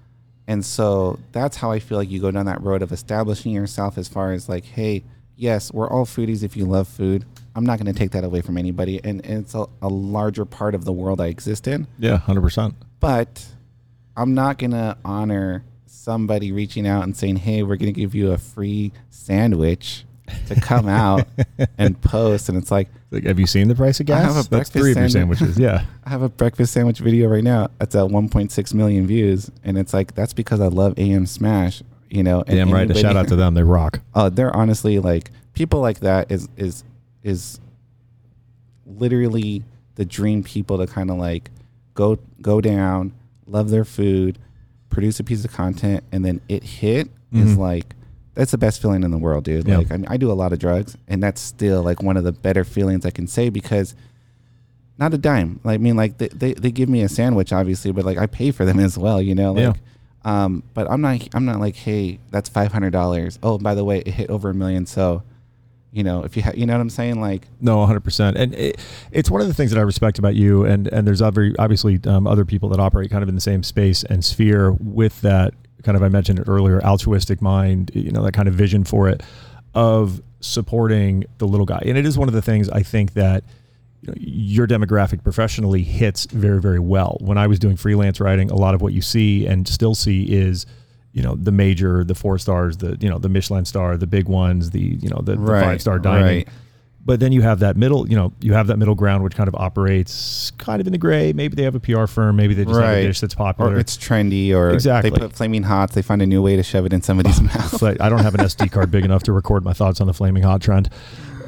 [0.49, 3.99] and so that's how I feel like you go down that road of establishing yourself
[3.99, 5.03] as far as like, hey,
[5.35, 7.25] yes, we're all foodies if you love food.
[7.55, 9.01] I'm not going to take that away from anybody.
[9.03, 11.87] And, and it's a, a larger part of the world I exist in.
[11.99, 12.75] Yeah, hundred percent.
[13.01, 13.47] But
[14.17, 18.15] I'm not going to honor somebody reaching out and saying, hey, we're going to give
[18.15, 20.06] you a free sandwich
[20.47, 21.27] to come out
[21.79, 22.49] and post.
[22.49, 24.23] And it's like, Like, have you seen the price of I gas?
[24.23, 25.39] have a That's breakfast three of your sandwich.
[25.39, 25.59] sandwiches.
[25.59, 27.69] Yeah, I have a breakfast sandwich video right now.
[27.81, 31.83] It's at 1.6 million views, and it's like that's because I love AM Smash.
[32.09, 32.89] You know, and damn right.
[32.91, 33.55] A shout out to them.
[33.55, 34.01] They rock.
[34.15, 36.85] Uh, they're honestly like people like that is is
[37.23, 37.61] is
[38.87, 39.65] literally
[39.97, 41.51] the dream people to kind of like
[41.95, 43.13] go go down,
[43.47, 44.39] love their food,
[44.91, 47.59] produce a piece of content, and then it hit is Mhm.
[47.59, 47.96] like
[48.37, 49.67] that's the best feeling in the world, dude.
[49.67, 49.79] Yeah.
[49.79, 52.23] Like I mean, I do a lot of drugs, and that's still like one of
[52.23, 53.97] the better feelings I can say because
[54.99, 55.59] not a dime.
[55.65, 58.27] Like I mean, like they, they, they give me a sandwich, obviously, but like I
[58.27, 59.53] pay for them as well, you know.
[59.53, 59.77] Like,
[60.25, 60.45] Yeah.
[60.45, 63.39] um, but I'm not I'm not like, hey, that's five hundred dollars.
[63.43, 64.87] Oh, by the way, it hit over a million.
[64.87, 65.23] So,
[65.93, 68.35] you know, if you ha- you know what I'm saying, like, No, 100%.
[68.37, 68.79] And it,
[69.13, 70.63] it's one of the things that I respect about you.
[70.65, 73.63] And, and there's other, obviously um, other people that operate kind of in the same
[73.63, 75.55] space and sphere with that
[75.87, 79.09] kind of, I mentioned it earlier, altruistic mind, you know, that kind of vision for
[79.09, 79.23] it
[79.75, 81.83] of supporting the little guy.
[81.87, 83.45] And it is one of the things I think that
[84.03, 87.17] you know, your demographic professionally hits very, very well.
[87.21, 90.25] When I was doing freelance writing, a lot of what you see and still see
[90.25, 90.67] is,
[91.13, 94.29] you know, the major, the four stars, the, you know, the Michelin star, the big
[94.29, 96.39] ones, the, you know, the, the five star dining.
[96.39, 96.49] right.
[97.07, 99.47] But then you have that middle, you know, you have that middle ground which kind
[99.49, 101.33] of operates kind of in the gray.
[101.33, 102.99] Maybe they have a PR firm, maybe they just have Right.
[102.99, 103.75] a dish that's popular.
[103.75, 105.11] or it's trendy, or Exactly.
[105.11, 105.95] they put flaming hots.
[105.95, 107.79] They find a new way to shove it in somebody's mouth.
[107.81, 110.13] but I don't have an SD card big enough to record my thoughts on the
[110.15, 110.91] flaming hot trend.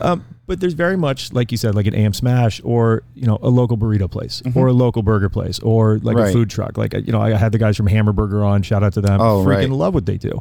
[0.01, 3.39] Um, But there's very much, like you said, like an AM Smash or you know
[3.43, 6.25] a local burrito place or a local burger place or like a Mm-hmm.
[6.27, 6.33] Right.
[6.33, 6.79] food truck.
[6.79, 8.63] Like you know, I had the guys from Hammerburger on.
[8.63, 9.21] Shout out to them.
[9.21, 9.71] Oh, Freaking right.
[9.71, 10.41] love what they do.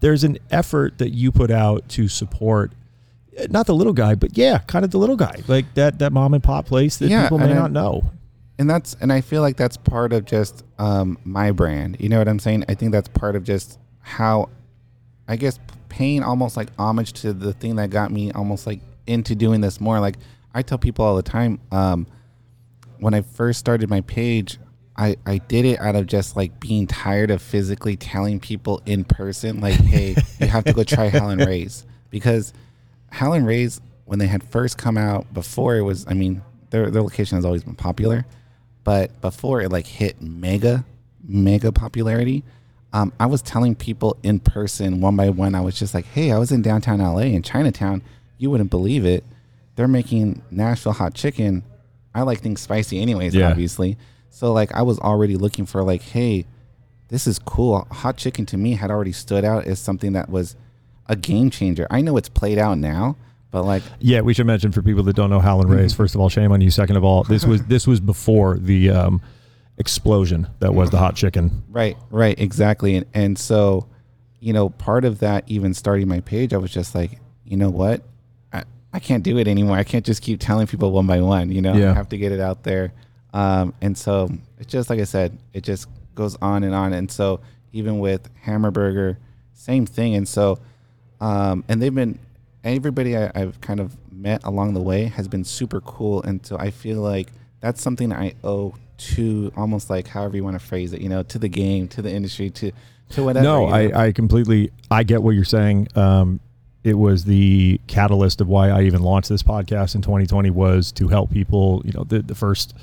[0.00, 2.70] There's an effort that you put out to support.
[3.50, 6.34] Not the little guy, but yeah, kind of the little guy, like that that mom
[6.34, 8.10] and pop place that Yeah, people may I- not know.
[8.58, 11.96] and that's and I feel like that's part of just um, my brand.
[12.00, 12.64] You know what I'm saying?
[12.68, 14.48] I think that's part of just how
[15.28, 19.34] I guess paying almost like homage to the thing that got me almost like into
[19.34, 20.00] doing this more.
[20.00, 20.16] Like
[20.54, 22.06] I tell people all the time, um,
[22.98, 24.58] when I first started my page,
[24.96, 29.04] I, I did it out of just like being tired of physically telling people in
[29.04, 31.86] person, like, hey, you have to go try Howlin' Ray's.
[32.10, 32.52] Because
[33.10, 37.02] Howlin' Ray's, when they had first come out, before it was, I mean, their, their
[37.02, 38.26] location has always been popular,
[38.84, 40.84] but before it like hit mega,
[41.26, 42.44] mega popularity,
[42.92, 46.32] um, I was telling people in person one by one, I was just like, hey,
[46.32, 48.02] I was in downtown LA in Chinatown.
[48.38, 49.24] You wouldn't believe it.
[49.76, 51.62] They're making Nashville hot chicken.
[52.14, 53.50] I like things spicy anyways, Yeah.
[53.50, 53.98] obviously.
[54.30, 56.46] So like I was already looking for like, hey,
[57.08, 57.86] this is cool.
[57.90, 60.56] Hot chicken to me had already stood out as something that was
[61.08, 61.86] a game changer.
[61.90, 63.16] I know it's played out now,
[63.50, 65.94] but like Yeah, we should mention for people that don't know Howlin' Rays.
[66.00, 66.70] First of all, shame on you.
[66.70, 69.20] Second of all, this was this was before the um,
[69.78, 71.62] explosion that was the hot chicken.
[71.68, 72.96] Right, right, exactly.
[72.96, 73.86] And and so,
[74.40, 77.70] you know, part of that even starting my page, I was just like, you know
[77.70, 78.02] what?
[78.52, 79.76] I, I can't do it anymore.
[79.76, 81.90] I can't just keep telling people one by one, you know, Yeah.
[81.90, 82.92] I have to get it out there.
[83.32, 86.92] Um, and so it's just like I said, it just goes on and on.
[86.92, 87.40] And so
[87.72, 89.16] even with Hammerburger,
[89.52, 90.14] same thing.
[90.14, 90.58] And so
[91.20, 92.18] um, and they've been
[92.64, 96.56] everybody I, I've kind of met along the way has been super cool, and so
[96.58, 97.28] I feel like
[97.60, 101.22] that's something I owe to almost like however you want to phrase it, you know,
[101.24, 102.72] to the game, to the industry, to
[103.10, 103.44] to whatever.
[103.44, 103.96] No, you know?
[103.96, 105.88] I, I completely I get what you're saying.
[105.94, 106.40] Um,
[106.84, 111.08] it was the catalyst of why I even launched this podcast in 2020 was to
[111.08, 111.82] help people.
[111.84, 112.74] You know, the the first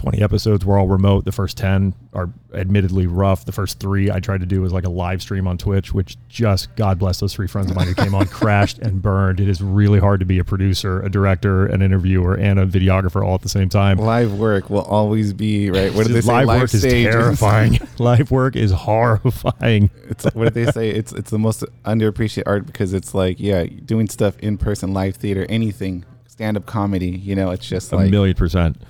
[0.00, 1.26] 20 episodes were all remote.
[1.26, 3.44] The first 10 are admittedly rough.
[3.44, 6.16] The first three I tried to do was like a live stream on Twitch, which
[6.26, 9.40] just God bless those three friends of mine who came on, crashed and burned.
[9.40, 13.22] It is really hard to be a producer, a director, an interviewer, and a videographer
[13.22, 13.98] all at the same time.
[13.98, 15.92] live work will always be right.
[15.92, 16.44] What did they say?
[16.44, 17.78] live, work is terrifying.
[17.98, 19.90] live work is horrifying.
[20.08, 20.88] It's what do they say?
[20.88, 25.16] It's it's the most underappreciated art because it's like yeah, doing stuff in person, live
[25.16, 27.10] theater, anything, stand up comedy.
[27.10, 28.80] You know, it's just A like million percent.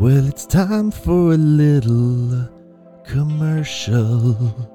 [0.00, 2.48] Well, it's time for a little
[3.04, 4.70] commercial.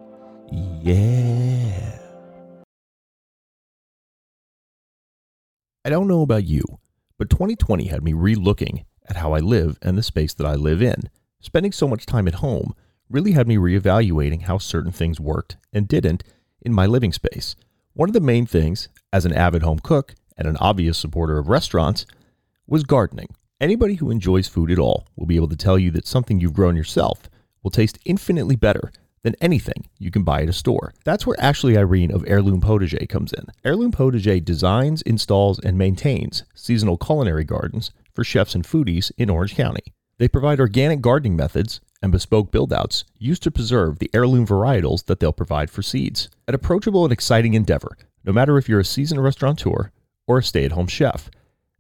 [0.81, 1.97] Yeah.
[5.85, 6.63] I don't know about you,
[7.17, 10.81] but 2020 had me re-looking at how I live and the space that I live
[10.81, 11.09] in.
[11.39, 12.75] Spending so much time at home
[13.09, 16.25] really had me reevaluating how certain things worked and didn't
[16.61, 17.55] in my living space.
[17.93, 21.47] One of the main things, as an avid home cook and an obvious supporter of
[21.47, 22.05] restaurants,
[22.67, 23.29] was gardening.
[23.63, 26.51] Anybody who enjoys food at all will be able to tell you that something you've
[26.51, 27.29] grown yourself
[27.63, 30.93] will taste infinitely better than anything you can buy at a store.
[31.05, 33.45] That's where Ashley Irene of Heirloom Potager comes in.
[33.63, 39.55] Heirloom Potager designs, installs, and maintains seasonal culinary gardens for chefs and foodies in Orange
[39.55, 39.93] County.
[40.17, 45.21] They provide organic gardening methods and bespoke build-outs used to preserve the heirloom varietals that
[45.21, 46.27] they'll provide for seeds.
[46.49, 49.93] An approachable and exciting endeavor, no matter if you're a seasoned restaurateur
[50.27, 51.29] or a stay-at-home chef.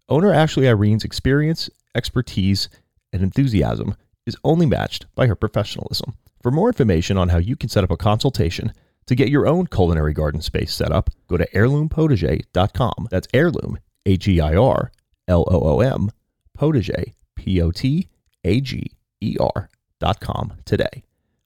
[0.09, 2.67] Owner Ashley Irene's experience, expertise,
[3.13, 6.15] and enthusiasm is only matched by her professionalism.
[6.41, 8.73] For more information on how you can set up a consultation
[9.05, 13.07] to get your own culinary garden space set up, go to heirloompotager.com.
[13.11, 14.91] That's heirloom, H E I R
[15.27, 16.09] L O O M,
[16.57, 18.09] potager, P O T
[18.43, 21.03] A G E R dot com today.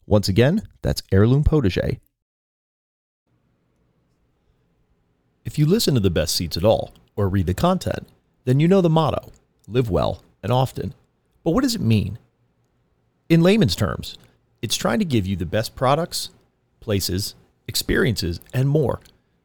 [0.08, 2.00] Once again, that's heirloom potager.
[5.46, 8.08] If you listen to the best ceats at all or read the content,
[8.48, 9.30] then you know the motto
[9.68, 10.94] live well and often.
[11.44, 12.18] But what does it mean?
[13.28, 14.18] In layman's terms,
[14.62, 16.30] it's trying to give you the best products,
[16.80, 17.36] places,
[17.68, 19.02] experiences, and more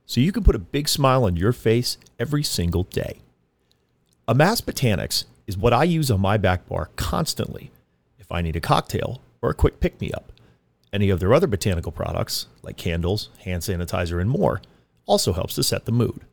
[0.06, 3.22] so you can put a big smile on your face every single day.
[4.28, 7.72] Amass Botanics is what I use on my back bar constantly
[8.20, 10.30] if I need a cocktail or a quick pick me up.
[10.92, 14.62] Any of their other botanical products, like candles, hand sanitizer, and more,
[15.06, 16.24] also helps to set the mood.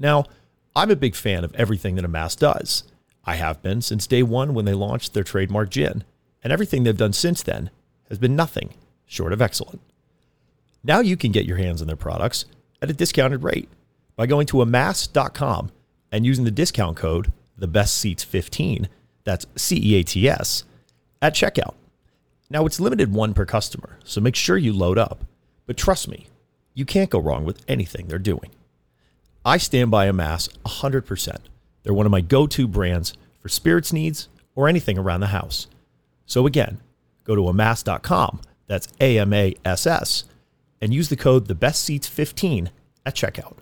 [0.00, 0.24] Now,
[0.74, 2.84] I'm a big fan of everything that Amass does.
[3.24, 6.02] I have been since day one when they launched their trademark gin,
[6.42, 7.70] and everything they've done since then
[8.08, 9.80] has been nothing short of excellent.
[10.82, 12.46] Now you can get your hands on their products
[12.80, 13.68] at a discounted rate
[14.16, 15.70] by going to amass.com
[16.10, 18.88] and using the discount code TheBestCeats15,
[19.24, 20.64] that's C E A T S,
[21.20, 21.74] at checkout.
[22.50, 25.24] Now it's limited one per customer, so make sure you load up.
[25.66, 26.26] But trust me,
[26.74, 28.50] you can't go wrong with anything they're doing.
[29.44, 31.36] I stand by Amass 100%.
[31.82, 35.66] They're one of my go to brands for spirits needs or anything around the house.
[36.26, 36.80] So again,
[37.24, 40.24] go to amass.com, that's A M A S S,
[40.80, 42.68] and use the code TheBestCeats15
[43.04, 43.56] at checkout.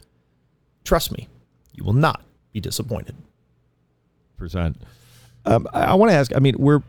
[0.84, 1.28] Trust me,
[1.72, 3.14] you will not be disappointed.
[4.36, 4.76] percent.
[5.46, 6.34] Um, I, I want to ask.
[6.36, 6.82] I mean, we're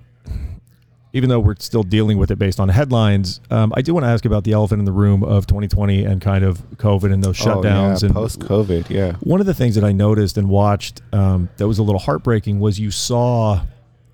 [1.13, 3.41] even though we're still dealing with it based on headlines.
[3.49, 6.21] Um, I do want to ask about the elephant in the room of 2020 and
[6.21, 8.89] kind of COVID and those shutdowns oh, yeah, and post COVID.
[8.89, 9.13] Yeah.
[9.19, 12.59] One of the things that I noticed and watched um, that was a little heartbreaking
[12.59, 13.61] was you saw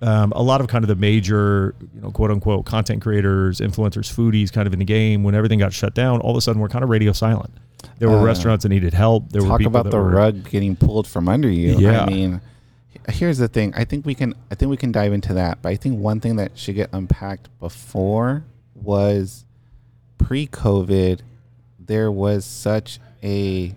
[0.00, 4.12] um, a lot of kind of the major, you know, quote unquote content creators, influencers,
[4.12, 5.22] foodies, kind of in the game.
[5.22, 7.52] When everything got shut down, all of a sudden we're kind of radio silent.
[7.98, 9.30] There were Uh, restaurants that needed help.
[9.30, 11.78] There were Talk about the were, rug getting pulled from under you.
[11.78, 12.02] Yeah.
[12.02, 12.40] I mean,
[13.08, 13.72] here's the thing.
[13.76, 14.34] I think we can.
[14.50, 15.62] I think we can dive into that.
[15.62, 19.44] But I think one thing that should get unpacked before was
[20.18, 21.20] pre-COVID.
[21.78, 23.74] There was such a,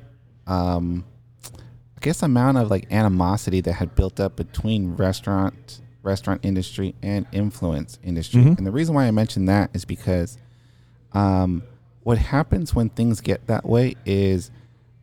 [0.48, 1.06] um,
[1.46, 7.26] I guess, amount of like animosity that had built up between restaurant restaurant industry and
[7.32, 8.42] influence industry.
[8.42, 8.58] Mhm.
[8.58, 10.38] And the reason why I mention that is because
[11.14, 11.62] um,
[12.04, 14.50] what happens when things get that way is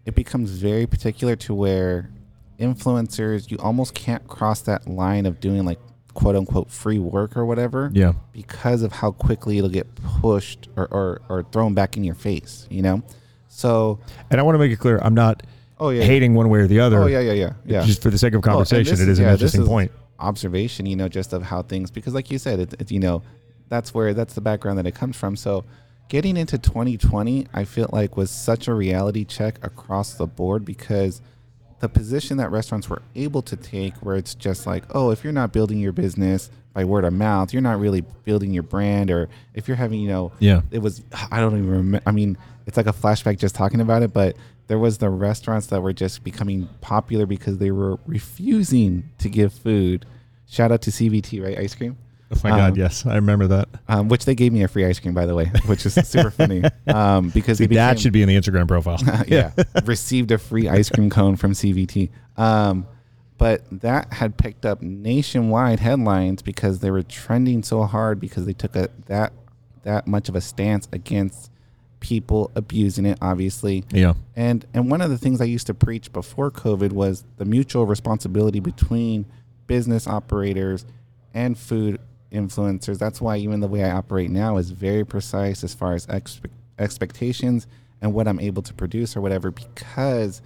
[0.04, 2.10] it becomes very particular to where
[2.58, 5.78] influencers you almost can't cross that line of doing like
[6.14, 8.12] quote unquote free work or whatever Yeah.
[8.32, 12.66] because of how quickly it'll get pushed or, or, or thrown back in your face
[12.70, 13.02] you know
[13.48, 13.98] so
[14.30, 15.42] And I want to make it clear, I'm not
[15.80, 16.98] oh yeah hating one way or the oh, other.
[17.02, 19.18] oh yeah yeah yeah yeah Just for the sake of Oh, conversation, this it is
[19.20, 19.92] an yeah, this interesting is point.
[20.18, 23.22] observation you know just of how things because like you said it, it you know
[23.68, 25.64] that's where that's the background that it comes from so
[26.08, 31.20] getting into 2020 i feel like was such a reality check across the board because
[31.80, 35.32] the position that restaurants were able to take where it's just like oh if you're
[35.32, 39.28] not building your business by word of mouth you're not really building your brand or
[39.54, 40.62] if you're having you know Yeah.
[40.70, 42.36] it was i don't even remember i mean
[42.66, 44.36] it's like a flashback just talking about it but
[44.66, 49.50] there was the restaurants that were just becoming popular because they were refusing to give
[49.54, 50.04] food.
[50.46, 51.56] Shout out to CVT right?
[51.58, 51.96] Ice cream
[52.30, 53.06] Oh my God, Um, yes.
[53.06, 53.68] I remember that.
[53.88, 56.30] um, which they gave me a free ice cream by the way which is super
[56.30, 58.98] funny um, because See, they that should be in the Instagram profile.
[59.26, 59.52] yeah,
[59.84, 62.10] received a free ice cream cone from CVT.
[62.36, 62.86] Um,
[63.38, 68.52] but that had picked up nationwide headlines because they were trending so hard because they
[68.52, 69.32] took a that
[69.84, 71.50] that much of a stance against
[72.00, 73.84] people abusing it, obviously.
[73.90, 74.14] Yeah.
[74.36, 77.86] And and one of the things I used to preach before COVID was the mutual
[77.86, 79.24] responsibility between
[79.66, 80.84] business operators
[81.34, 82.00] and food
[82.32, 82.98] influencers.
[82.98, 86.46] That's why even the way I operate now is very precise as far as expe-
[86.78, 87.66] expectations
[88.00, 90.40] and what I'm able to produce or whatever because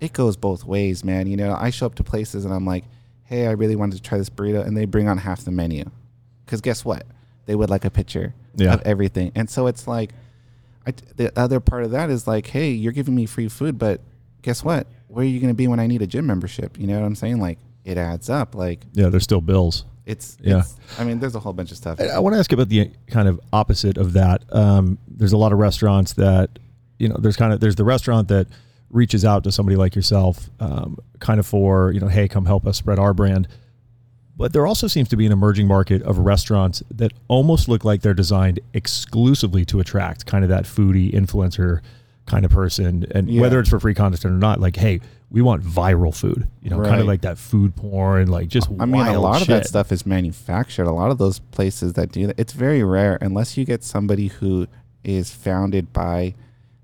[0.00, 1.26] it goes both ways, man.
[1.26, 2.84] You know, I show up to places and I'm like,
[3.24, 5.84] "Hey, I really wanted to try this burrito," and they bring on half the menu.
[6.46, 7.06] Cuz guess what?
[7.46, 8.74] They would like a picture Yeah.
[8.74, 9.32] of everything.
[9.34, 10.12] And so it's like
[10.86, 14.00] I, the other part of that is like, hey, you're giving me free food, but
[14.42, 14.86] guess what?
[15.08, 16.78] Where are you going to be when I need a gym membership?
[16.78, 17.40] You know what I'm saying?
[17.40, 18.54] Like, it adds up.
[18.54, 19.08] Like, Yeah.
[19.08, 19.84] There's still bills.
[20.06, 20.60] It's, Yeah.
[20.60, 22.00] it's I mean, there's a whole bunch of stuff.
[22.00, 24.42] I, I want to ask about the kind of opposite of that.
[24.50, 26.58] Um, there's a lot of restaurants that,
[26.98, 28.46] you know, there's kind of there's the restaurant that
[28.90, 32.66] reaches out to somebody like yourself, um, kind of for you know, hey, come help
[32.66, 33.48] us spread our brand.
[34.38, 38.02] But there also seems to be an emerging market of restaurants that almost look like
[38.02, 41.80] they're designed exclusively to attract kind of that foodie influencer
[42.26, 43.40] kind of person, and Yeah.
[43.40, 46.80] whether it's for free content or not, like, hey, we want viral food, you know,
[46.82, 49.90] kind of like that food porn, like just I mean, a lot of that stuff
[49.92, 50.84] is manufactured.
[50.86, 54.28] A lot of those places that do that, it's very rare unless you get somebody
[54.28, 54.66] who
[55.04, 56.34] is founded by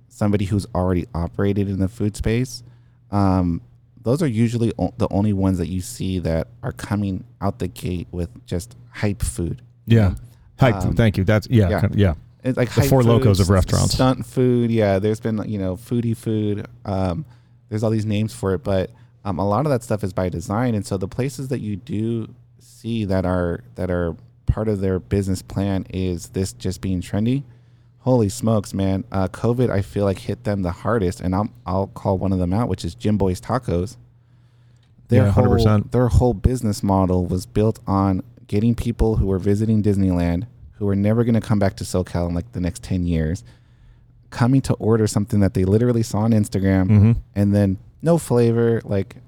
[0.08, 2.62] somebody who's already operated in the food space.
[3.10, 3.60] Um,
[4.02, 7.68] those are usually o- the only ones that you see that are coming out the
[7.68, 9.62] gate with just hype food.
[9.86, 10.14] Yeah.
[10.58, 10.74] Hype.
[10.76, 11.24] Um, thank you.
[11.24, 11.68] That's yeah.
[11.68, 11.80] yeah.
[11.80, 12.14] kind of- yeah.
[12.44, 13.94] It's like The four food, locos of restaurants.
[13.94, 14.70] stunt food.
[14.70, 16.66] Yeah, there's been you know foodie food.
[16.84, 17.24] Um,
[17.68, 18.90] there's all these names for it, but
[19.24, 20.74] um, a lot of that stuff is by design.
[20.74, 24.98] And so the places that you do see that are that are part of their
[24.98, 27.44] business plan is this just being trendy.
[28.00, 29.04] Holy smokes, man!
[29.12, 32.40] Uh, COVID, I feel like hit them the hardest, and I'll I'll call one of
[32.40, 33.96] them out, which is Jim Boy's Tacos.
[35.08, 35.92] Their Yeah, whole 100%.
[35.92, 40.46] their whole business model was built on getting people who were visiting Disneyland,
[40.82, 43.44] who were never going to come back to SoCal in like the next ten years,
[44.30, 47.16] coming to order something that they literally saw on Instagram, Mhm.
[47.36, 49.18] and then no flavor, like,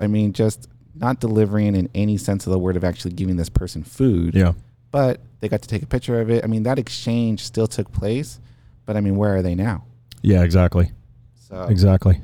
[0.00, 3.48] I mean, just not delivering in any sense of the word of actually giving this
[3.48, 4.54] person food Yeah.
[4.90, 6.42] but they got to take a picture of it.
[6.42, 8.40] I mean, that exchange still took place,
[8.84, 9.84] but I mean, where are they now?
[10.22, 10.42] Yeah.
[10.42, 10.90] Exactly.
[11.36, 12.20] So Exactly.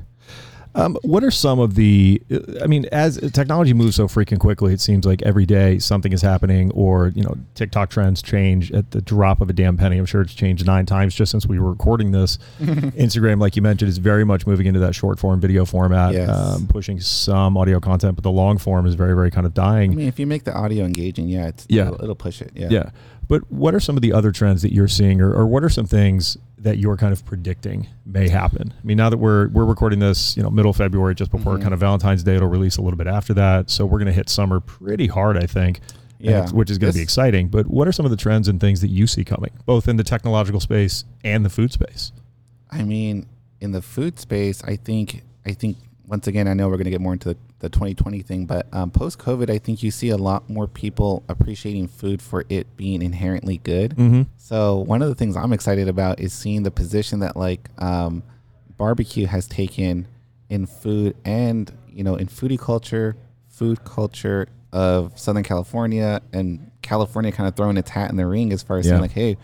[0.76, 2.20] Um, what are some of the?
[2.62, 6.20] I mean, as technology moves so freaking quickly, it seems like every day something is
[6.22, 9.98] happening, or you know, TikTok trends change at the drop of a damn penny.
[9.98, 12.38] I'm sure it's changed nine times just since we were recording this.
[12.60, 16.28] Instagram, like you mentioned, is very much moving into that short form video format, Yes.
[16.28, 19.92] um, pushing some audio content, but the long form is very, very kind of dying.
[19.92, 21.82] I mean, if you make the audio engaging, yeah, it's Yeah.
[21.88, 22.50] it'll, it'll push it.
[22.54, 22.68] Yeah.
[22.70, 22.90] Yeah.
[23.28, 25.68] But what are some of the other trends that you're seeing, or, or what are
[25.68, 28.72] some things that you're kind of predicting may happen?
[28.78, 31.56] I mean, now that we're we're recording this, you know, middle of February, just before
[31.58, 31.62] Mhm.
[31.62, 33.70] kind of Valentine's Day, it'll release a little bit after that.
[33.70, 35.80] So we're going to hit summer pretty hard, I think.
[36.20, 36.48] Yeah.
[36.52, 37.48] which is going to be exciting.
[37.48, 39.96] But what are some of the trends and things that you see coming, both in
[39.96, 42.12] the technological space and the food space?
[42.70, 43.26] I mean,
[43.60, 46.90] in the food space, I think I think once again, I know we're going to
[46.90, 50.10] get more into the, the 2020 thing, but um, post COVID, I think you see
[50.10, 53.92] a lot more people appreciating food for it being inherently good.
[53.96, 54.22] Mm-hmm.
[54.36, 58.22] So one of the things I'm excited about is seeing the position that like um,
[58.76, 60.08] barbecue has taken
[60.50, 63.16] in food and you know in foodie culture,
[63.48, 68.52] food culture of Southern California and California kind of throwing its hat in the ring
[68.52, 68.90] as far as Yeah.
[68.92, 69.36] saying like, hey,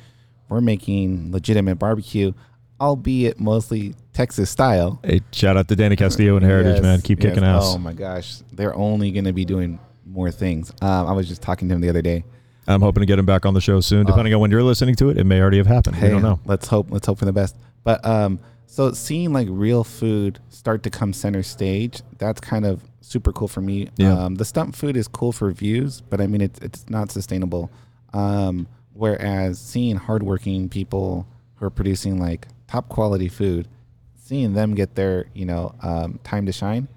[0.48, 2.32] we're making legitimate barbecue,
[2.80, 5.00] albeit mostly Texas style.
[5.04, 7.00] Hey, shout out to Danny Castillo and Heritage, Yes, man.
[7.02, 7.30] Keep yes.
[7.30, 7.62] kicking ass.
[7.64, 10.72] Oh my gosh, they're only going to be doing more things.
[10.82, 12.24] Um, I was just talking to him the other day.
[12.66, 14.06] I'm hoping to get him back on the show soon.
[14.06, 16.00] Depending on when you're listening to it, it may already have happened.
[16.00, 16.38] we don't know.
[16.44, 16.90] Let's hope.
[16.90, 17.56] Let's hope for the best.
[17.84, 22.82] But um, so seeing like real food start to come center stage, that's kind of
[23.00, 23.88] super cool for me.
[23.96, 24.12] Yeah.
[24.16, 27.70] Um, the stunt food is cool for views, but I mean it's it's not sustainable.
[28.12, 31.26] Um, whereas seeing hardworking people
[31.56, 33.66] who are producing like top quality food,
[34.14, 36.88] seeing them get their you know um, time to shine,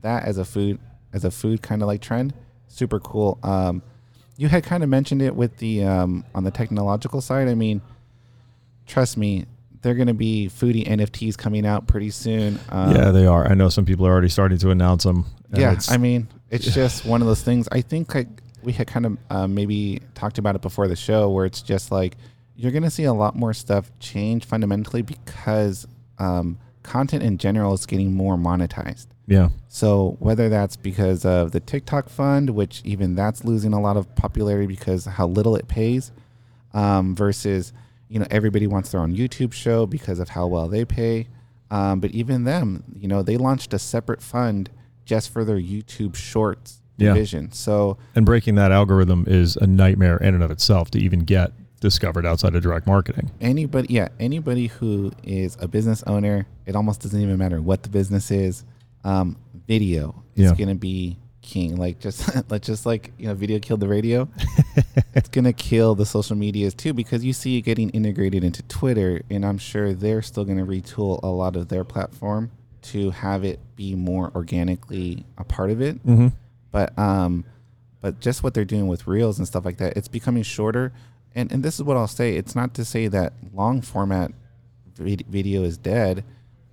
[0.00, 0.78] that as a food
[1.12, 2.32] as a food kind of like trend,
[2.68, 3.38] super cool.
[3.42, 3.82] Um,
[4.36, 7.48] you had kind of mentioned it with the um, on the technological side.
[7.48, 7.82] I mean,
[8.86, 9.44] trust me,
[9.82, 12.58] they're going to be foodie NFTs coming out pretty soon.
[12.70, 13.46] Um, yeah, they are.
[13.46, 15.26] I know some people are already starting to announce them.
[15.52, 15.78] yeah.
[15.88, 17.68] I mean, it's just one of those things.
[17.70, 18.28] I think like
[18.62, 21.90] we had kind of uh, maybe talked about it before the show, where it's just
[21.92, 22.16] like
[22.60, 25.86] you're going to see a lot more stuff change fundamentally because
[26.18, 29.06] um, content in general is getting more monetized.
[29.28, 29.50] yeah.
[29.68, 34.12] So whether that's because of the TikTok fund, which even that's losing a lot of
[34.16, 36.10] popularity because how little it pays,
[36.74, 37.72] um, versus
[38.08, 41.28] you know everybody wants their own YouTube show because of how well they pay.
[41.70, 44.70] Um, but even them, you know, they launched a separate fund
[45.04, 47.12] just for their YouTube Shorts Yeah.
[47.12, 47.52] division.
[47.52, 51.52] So And breaking that algorithm is a nightmare in and of itself to even get
[51.80, 53.30] discovered outside of direct marketing.
[53.40, 57.88] anybody, yeah, anybody who is a business owner, it almost doesn't even matter what the
[57.88, 58.64] business is.
[59.04, 60.54] Um, video is Yeah.
[60.56, 61.76] gonna be king.
[61.76, 64.28] Like just let's just like you know, video killed the radio.
[65.14, 69.22] it's gonna kill the social medias too because you see it getting integrated into Twitter,
[69.30, 72.50] and I'm sure they're still gonna retool a lot of their platform
[72.80, 75.96] to have it be more organically a part of it.
[76.06, 76.28] Mm-hmm.
[76.70, 77.44] But um,
[78.00, 80.92] but just what they're doing with reels and stuff like that, it's becoming shorter.
[81.34, 82.34] And and this is what I'll say.
[82.34, 84.32] It's not to say that long format
[84.96, 86.24] vid- video is dead,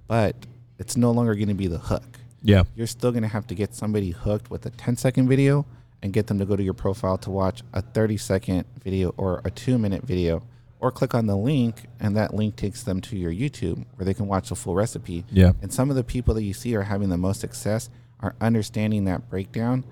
[0.08, 0.36] but
[0.80, 2.20] it's no longer going to be the hook.
[2.42, 2.64] Yeah.
[2.76, 5.66] You're still going to have to get somebody hooked with a 10 second video
[6.02, 9.42] and get them to go to your profile to watch a 30 second video or
[9.44, 10.44] a two minute video
[10.80, 14.14] or click on the link and that link takes them to your YouTube where they
[14.14, 15.26] can watch the full recipe.
[15.32, 15.54] Yeah.
[15.62, 17.90] And some of the people that you see are having the most success
[18.20, 19.84] are understanding that breakdown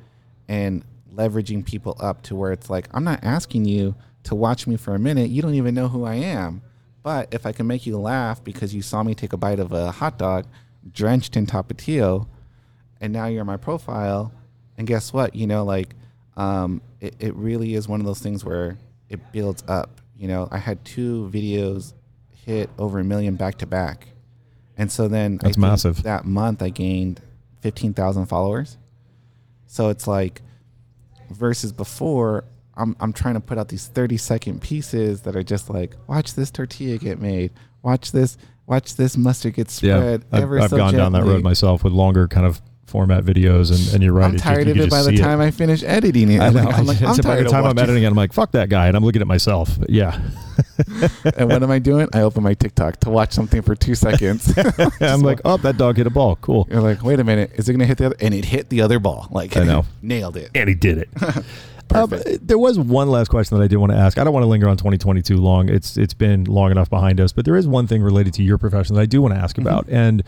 [0.47, 4.77] and leveraging people up to where it's like, I'm not asking you to watch me
[4.77, 5.29] for a minute.
[5.29, 6.61] You don't even know who I am.
[7.01, 9.73] But if I can make you laugh because you saw me take a bite of
[9.73, 10.45] a hot dog
[10.91, 12.27] drenched in Tapatio,
[13.01, 14.33] and now you're my profile,
[14.77, 15.35] and guess what?
[15.35, 15.95] You know, like,
[16.37, 18.77] um, it, it really is one of those things where
[19.09, 20.01] it builds up.
[20.17, 21.93] You know, I had two videos
[22.45, 24.07] hit over a million back to back.
[24.77, 26.03] And so then That's massive.
[26.03, 27.21] That month I gained
[27.61, 28.77] 15,000 followers.
[29.67, 30.41] So it's like
[31.29, 32.45] versus before
[32.75, 36.33] I'm I'm trying to put out these 30 second pieces that are just like watch
[36.33, 37.51] this tortilla get made.
[37.81, 39.97] Watch this watch this mustard get Yeah.
[39.97, 43.23] spread I've, ever I've so gone down that road myself with longer kind of format
[43.23, 44.25] videos, and, and you're right.
[44.25, 46.39] I'm it just- tired of it by the time I finish editing it.
[46.39, 46.63] I I'm know.
[46.63, 48.69] like, I'm, like, I'm It's by the time I'm editing it, I'm like, fuck that
[48.69, 49.77] guy, and I'm looking at myself.
[49.89, 50.19] Yeah,
[51.37, 52.07] and what am I doing?
[52.13, 54.53] I open my TikTok to watch something for two seconds.
[55.01, 56.35] I'm like, oh, that dog hit a ball.
[56.37, 56.67] Cool.
[56.69, 58.15] You're like, wait a minute, is it gonna hit the other?
[58.19, 59.27] And it hit the other ball.
[59.31, 59.85] Like I know.
[60.01, 60.51] nailed it.
[60.55, 61.09] And he did it.
[61.93, 64.17] Um, there was one last question that I did want to ask.
[64.17, 65.69] I don't want to linger on 2020 too long.
[65.69, 68.57] It's it's been long enough behind us, but there is one thing related to your
[68.57, 69.67] profession that I do want to ask Mm-hmm.
[69.67, 69.87] about.
[69.89, 70.23] And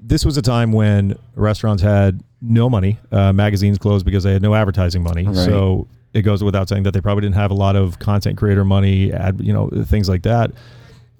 [0.00, 4.42] this was a time when restaurants had no money, uh, magazines closed because they had
[4.42, 5.24] no advertising money.
[5.26, 5.34] Right.
[5.36, 8.64] So it goes without saying that they probably didn't have a lot of content creator
[8.64, 10.50] money, ad, you know, things like that.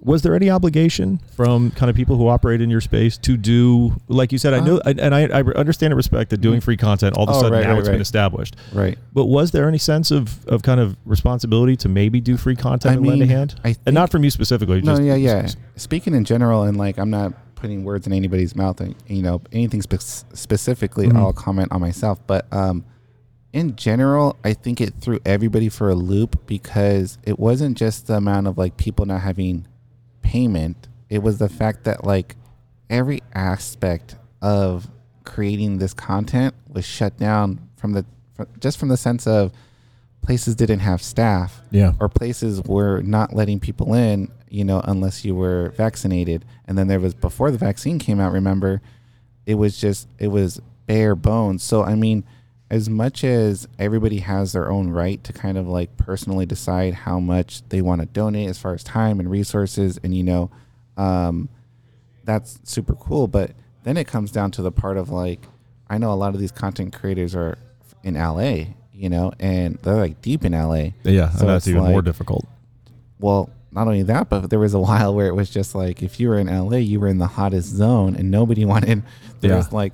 [0.04, 3.94] Was there any obligation from kind of people who operate in your space to do,
[4.08, 7.16] like you said, I know, and I, I understand and respect that doing free content
[7.16, 8.54] all of a Oh, sudden right, now right, it's been established.
[8.74, 8.98] Right.
[9.14, 12.92] But was there any sense of, of kind of responsibility to maybe do free content
[12.92, 13.58] I and lend a hand?
[13.64, 14.82] I and not from you specifically.
[14.82, 15.48] No, just, yeah, yeah.
[15.76, 19.40] Speaking in general, and like I'm not putting words in anybody's mouth, and you know
[19.52, 20.00] anything spe-
[20.34, 21.16] specifically, Mhm.
[21.16, 22.20] I'll comment on myself.
[22.26, 22.84] But um,
[23.54, 28.16] in general, I think it threw everybody for a loop because it wasn't just the
[28.16, 29.66] amount of like people not having
[30.24, 30.88] payment.
[31.08, 32.34] It was the fact that like
[32.90, 34.88] every aspect of
[35.24, 38.04] creating this content was shut down from the
[38.34, 39.52] fr- just from the sense of
[40.22, 41.92] places didn't have staff Yeah.
[42.00, 46.44] or places were not letting people in, you know, unless you were vaccinated.
[46.66, 48.80] And then there was before the vaccine came out, remember,
[49.46, 51.62] it was just it was bare bones.
[51.62, 52.24] So I mean,
[52.70, 57.20] as much as everybody has their own right to kind of like personally decide how
[57.20, 60.50] much they want to donate as far as time and resources and you know,
[60.96, 61.48] um
[62.24, 63.50] that's super cool, but
[63.82, 65.40] then it comes down to the part of like
[65.90, 67.58] I know a lot of these content creators are
[68.02, 70.88] in LA, you know, and they're like deep in LA.
[71.02, 71.30] Yeah.
[71.30, 72.46] So that's even more difficult.
[73.20, 76.18] Well, not only that, but there was a while where it was just like if
[76.18, 79.02] you were in LA, you were in the hottest zone, and nobody wanted.
[79.40, 79.56] There Yeah.
[79.58, 79.92] was like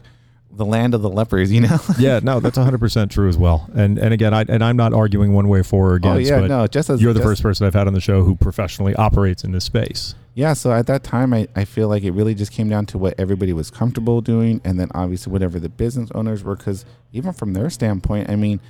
[0.60, 1.78] the land of the lepers, you know.
[1.98, 3.68] yeah, no, that's 100% true as well.
[3.74, 6.40] And and again, I and I'm not arguing one way for or oh against, yeah,
[6.40, 8.36] but no, just as you're the just- first person I've had on the show who
[8.36, 10.14] professionally operates in this space.
[10.34, 12.98] Yeah, so at that time, I, I feel like it really just came down to
[12.98, 16.54] what everybody was comfortable doing, and then obviously whatever the business owners were.
[16.54, 18.60] Because even from their standpoint, I mean,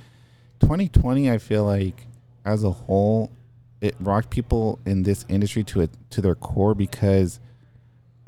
[0.61, 2.07] 2020, I feel like
[2.45, 3.31] as a whole,
[3.79, 7.39] it rocked people in this industry to it to their core because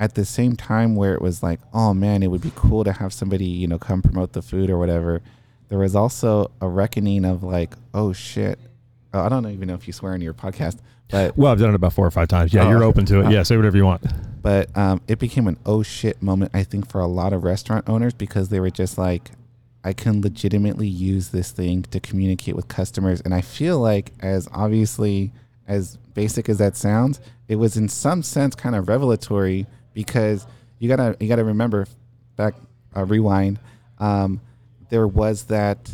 [0.00, 2.92] at the same time where it was like, oh man, it would be cool to
[2.92, 5.22] have somebody you know come promote the food or whatever.
[5.68, 8.58] There was also a reckoning of like, oh shit.
[9.12, 10.78] Uh, I don't even know if you swear in your podcast,
[11.08, 12.52] but Well, I've done it about four or five times.
[12.52, 12.70] Yeah, Oh.
[12.70, 13.26] you're open to it.
[13.26, 14.02] Uh, Yeah, say whatever you want.
[14.42, 17.88] but um, it became an oh shit moment i think for a lot of restaurant
[17.88, 19.30] owners because they were just like
[19.84, 24.46] i can legitimately use this thing to communicate with customers and i feel like as
[24.52, 25.32] obviously
[25.66, 30.46] as basic as that sounds it was in some sense kind of revelatory because
[30.78, 31.86] you gotta you gotta remember
[32.36, 32.54] back
[32.96, 33.58] uh, rewind
[33.98, 34.40] um,
[34.90, 35.90] there was that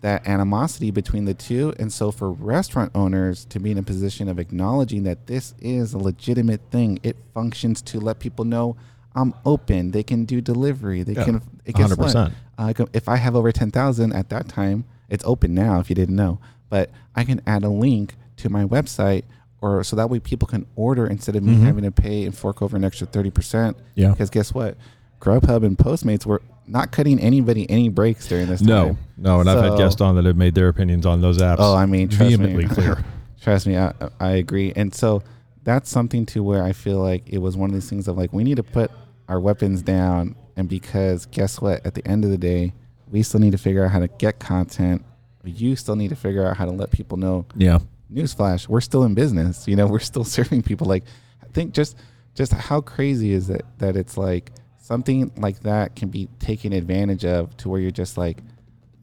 [0.00, 1.74] that animosity between the two.
[1.78, 5.92] And so for restaurant owners to be in a position of acknowledging that this is
[5.92, 8.76] a legitimate thing, it functions to let people know
[9.16, 9.90] I'm open.
[9.90, 11.02] They can do delivery.
[11.02, 11.42] They Yeah, can.
[11.64, 12.14] Guess what?
[12.14, 12.32] 100%.
[12.56, 15.80] Uh, if I have over ten thousand at that time, it's open now.
[15.80, 16.38] If you didn't know,
[16.68, 19.24] but I can add a link to my website,
[19.60, 21.62] or so that way people can order instead of me Mhm.
[21.62, 23.76] having to pay and fork over an extra thirty percent.
[23.94, 24.10] Yeah.
[24.10, 24.76] Because guess what?
[25.20, 28.98] Grubhub and Postmates were not cutting anybody any breaks during this No, time.
[29.16, 31.56] no, and I've had guests on that have made their opinions on those apps.
[31.58, 32.70] Oh, I mean, trust vehemently me.
[32.74, 33.04] clear.
[33.40, 34.72] Trust me, I, I agree.
[34.76, 35.22] And so
[35.64, 38.32] that's something to where I feel like it was one of these things of like
[38.32, 38.90] we need to put
[39.28, 41.84] our weapons down, and because guess what?
[41.86, 42.74] At the end of the day,
[43.10, 45.02] we still need to figure out how to get content.
[45.44, 47.46] You still need to figure out how to let people know.
[47.56, 47.78] Yeah,
[48.12, 49.66] Newsflash: We're still in business.
[49.68, 50.86] You know, we're still serving people.
[50.86, 51.04] Like,
[51.42, 51.96] I think just
[52.34, 57.24] just how crazy is it that it's like something like that can be taken advantage
[57.24, 58.42] of to where you're just like,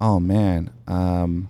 [0.01, 1.49] oh man, um,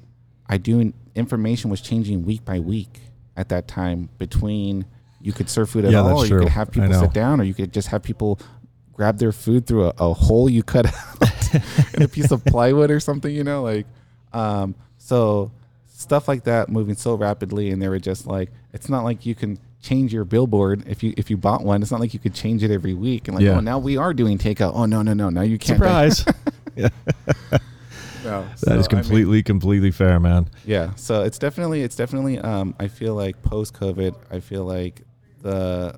[0.50, 3.00] I do information was changing week by week
[3.38, 4.86] at that time between
[5.22, 6.40] you could serve food at Yeah, all, or you true.
[6.42, 8.40] could have people sit down, or you could just have people
[8.94, 10.86] grab their food through a, a hole you cut
[11.22, 11.56] out
[11.96, 13.86] in a piece of plywood or something, you know, like
[14.34, 15.52] um, so
[15.98, 19.34] stuff like that moving so rapidly and they were just like it's not like you
[19.34, 22.34] can change your billboard if you if you bought one it's not like you could
[22.34, 23.56] change it every week and like Yeah.
[23.58, 26.26] oh now we are doing takeout oh no no no now you can't surprise.
[26.76, 26.90] no.
[28.24, 30.50] that So, is I mean, completely, completely fair, man.
[30.66, 35.02] yeah so it's definitely it's definitely um i feel like post covid i feel like
[35.42, 35.98] the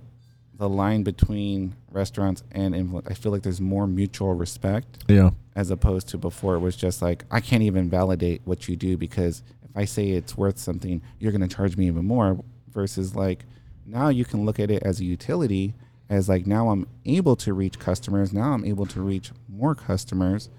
[0.58, 5.70] the line between restaurants and influ- i feel like there's more mutual respect Yeah, as
[5.72, 9.41] opposed to before it was just like I can't even validate what you do because
[9.57, 13.45] if I say it's worth something, you're going to charge me even more versus like
[13.86, 15.75] now you can look at it as a utility
[16.09, 20.49] as like now I'm able to reach customers, now I'm able to reach more customers.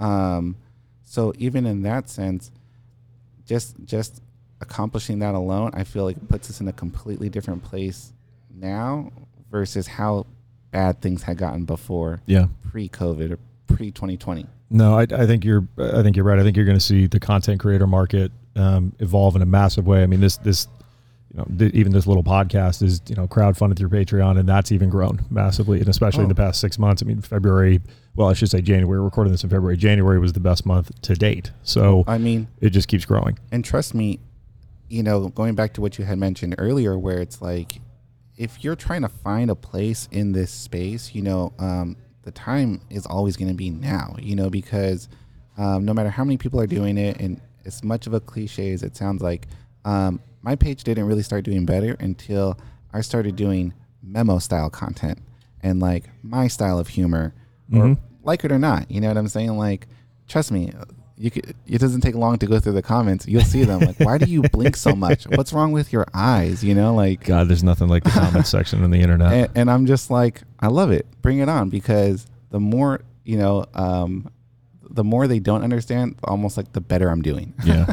[0.00, 0.56] Um
[1.04, 2.50] so even in that sense
[3.44, 4.22] just just
[4.60, 8.12] accomplishing that alone, I feel like it puts us in a completely different place
[8.54, 9.12] now
[9.50, 10.26] versus how
[10.70, 12.46] bad things had gotten before yeah.
[12.70, 14.46] pre-COVID or pre-2020.
[14.70, 15.68] No, I, I think you're.
[15.76, 16.38] I think you're right.
[16.38, 19.86] I think you're going to see the content creator market um, evolve in a massive
[19.86, 20.02] way.
[20.02, 20.68] I mean, this this,
[21.32, 24.72] you know, th- even this little podcast is you know crowdfunded through Patreon, and that's
[24.72, 26.44] even grown massively, and especially in the Oh.
[26.46, 27.02] past six months.
[27.02, 27.80] I mean, February.
[28.14, 28.86] Well, I should say January.
[28.86, 29.76] We're recording this in February.
[29.78, 31.50] January was the best month to date.
[31.62, 33.38] So I mean, it just keeps growing.
[33.50, 34.20] and trust me,
[34.90, 37.80] you know, going back to what you had mentioned earlier, where it's like,
[38.36, 42.82] if you're trying to find a place in this space, you know, um, the time
[42.90, 45.08] is always going to be now, you know, because
[45.56, 48.72] um, no matter how many people are doing it, and as much of a cliche
[48.72, 49.48] as it sounds like,
[49.84, 52.58] um, my page didn't really start doing better until
[52.92, 55.18] I started doing memo style content
[55.62, 57.34] and like my style of humor,
[57.72, 59.56] or like it or not, you know what I'm saying?
[59.56, 59.86] Like,
[60.28, 60.72] trust me,
[61.16, 63.26] you could, it doesn't take long to go through the comments.
[63.28, 63.80] You'll see them.
[63.80, 65.24] Like, why do you blink so much?
[65.24, 66.64] What's wrong with your eyes?
[66.64, 69.32] You know, like, God, there's nothing like the comment section on the internet.
[69.32, 71.06] and, and I'm just like, I love it.
[71.22, 74.30] Bring it on because the more you know, um,
[74.94, 77.54] the more they don't understand, almost like the better I'm doing.
[77.64, 77.92] yeah.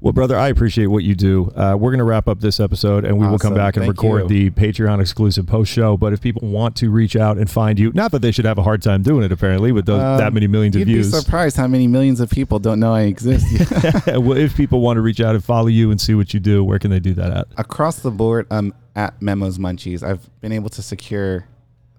[0.00, 1.50] Well, brother, I appreciate what you do.
[1.56, 3.96] Uh, we're going to wrap up this episode and we will come back and Thank
[3.96, 4.50] record you.
[4.50, 5.96] the Patreon exclusive post show.
[5.96, 8.58] But if people want to reach out and find you, not that they should have
[8.58, 11.10] a hard time doing it, apparently, with those, that Um, many millions of You'd views.
[11.10, 13.46] be surprised how many millions of people don't know I exist.
[14.08, 16.62] well, if people want to reach out and follow you and see what you do,
[16.62, 17.46] where can they do that at?
[17.56, 21.48] Across the board, I'm at Memo's Munchies, I've been able to secure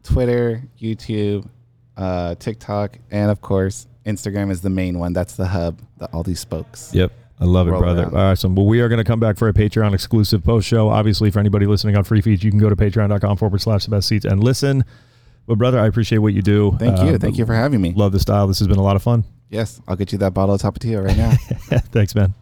[0.04, 1.50] Twitter, YouTube,
[1.98, 5.14] uh, TikTok, and of course, Instagram is the main one.
[5.14, 6.92] That's the hub, the, all these spokes.
[6.94, 7.12] Yep.
[7.40, 8.04] I love it, Roll brother.
[8.04, 8.16] around.
[8.16, 8.56] Awesome.
[8.56, 10.88] Well, we are going to come back for a Patreon exclusive post show.
[10.90, 13.92] Obviously, for anybody listening on free feeds, you can go to patreon.com forward slash the
[13.92, 14.86] best ceats and listen.
[15.46, 16.76] But, brother, I appreciate what you do.
[16.80, 17.10] Thank you.
[17.10, 17.92] Um, Thank you for having me.
[17.94, 18.48] Love the style.
[18.48, 19.26] This has been a lot of fun.
[19.50, 21.32] Yes, I'll get you that bottle of Tapatio right now.
[21.92, 22.34] Thanks, man.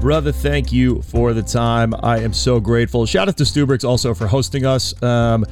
[0.00, 1.94] Brother, thank you for the time.
[2.02, 3.04] I am so grateful.
[3.04, 5.00] Shout out to Stubrix also for hosting us.
[5.02, 5.44] Um,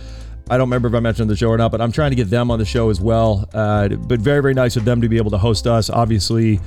[0.51, 2.31] I don't remember if I mentioned the show or not, but I'm trying to get
[2.31, 3.49] them on the show as well.
[3.53, 5.91] Uh, but very, very nice of them to be able to host us.
[5.91, 6.61] Obviously,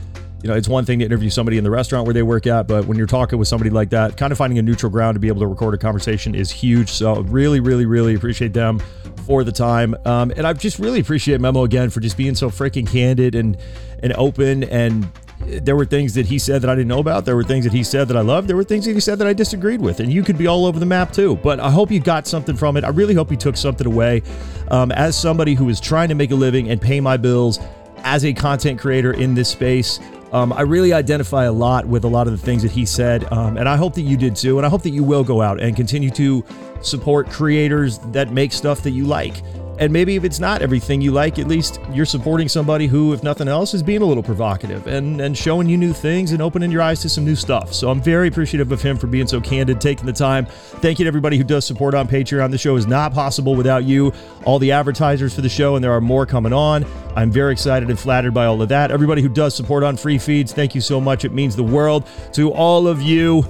[0.44, 2.68] you know, it's one thing to interview somebody in the restaurant where they work at,
[2.68, 5.20] but when you're talking with somebody like that, kind of finding a neutral ground to
[5.20, 6.90] be able to record a conversation is huge.
[6.90, 8.80] So really, really, really appreciate them
[9.26, 9.96] for the time.
[10.06, 13.58] Um, and I just really appreciate Memo again for just being so freaking candid and
[14.04, 14.64] and open.
[14.64, 15.08] And
[15.48, 17.26] there were things that he said that I didn't know about.
[17.26, 18.48] There were things that he said that I loved.
[18.48, 20.00] There were things that he said that I disagreed with.
[20.00, 21.36] And you could be all over the map too.
[21.38, 22.84] But I hope you got something from it.
[22.84, 24.24] I really hope you took something away.
[24.70, 27.60] Um, as somebody who is trying to make a living and pay my bills
[28.04, 30.00] as a content creator in this space.
[30.32, 33.32] Um, I really identify a lot with a lot of the things that he said,
[33.34, 34.58] um, and I hope that you did too.
[34.58, 36.46] And I hope that you will go out and continue to
[36.82, 39.42] support creators that make stuff that you like.
[39.82, 43.24] And maybe if it's not everything you like, at least you're supporting somebody who, if
[43.24, 46.70] nothing else, is being a little provocative and, and showing you new things and opening
[46.70, 47.74] your eyes to some new stuff.
[47.74, 50.46] So I'm very appreciative of him for being so candid, taking the time.
[50.46, 52.52] Thank you to everybody who does support on Patreon.
[52.52, 54.14] The show is not possible without you,
[54.46, 56.86] all the advertisers for the show, and there are more coming on.
[57.16, 58.92] I'm very excited and flattered by all of that.
[58.92, 61.26] Everybody who does support on free feeds, thank you so much.
[61.26, 63.44] It means the world to all of you.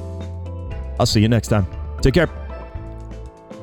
[0.98, 1.68] I'll see you next time.
[2.02, 2.41] Take care.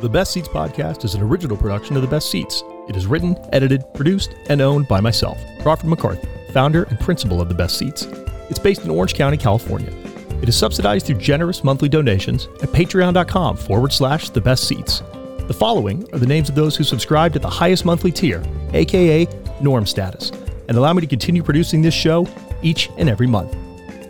[0.00, 2.62] The Best Ceats podcast is an original production of The Best Ceats.
[2.88, 7.48] It is written, edited, produced, and owned by myself, Crawford McCarthy, founder and principal of
[7.48, 8.04] The Best Ceats.
[8.48, 9.92] It's based in Orange County, California.
[10.40, 15.02] It is subsidized through generous monthly donations at patreon.com forward slash The Best Ceats.
[15.48, 18.40] The following are the names of those who subscribed at the highest monthly tier,
[18.74, 19.26] aka
[19.60, 20.30] Norm Status,
[20.68, 22.24] and allow me to continue producing this show
[22.62, 23.56] each and every month.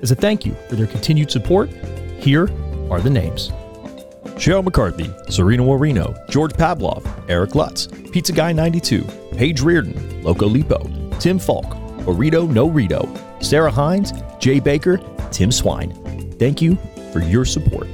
[0.02, 1.70] As a thank you for their continued support,
[2.20, 2.50] here
[2.90, 3.50] are the names.
[4.38, 10.78] Cheryl McCarthy, Serena Warino, George Pavlov, Eric Lutz, Pizza Guy 92, Paige Reardon, Loco Lipo,
[11.18, 11.66] Tim Falk,
[12.06, 13.08] Orito No Rito,
[13.40, 14.98] Sarah Hines, Jay Baker,
[15.32, 15.90] Tim Swine.
[16.38, 16.78] Thank you
[17.12, 17.88] for your support.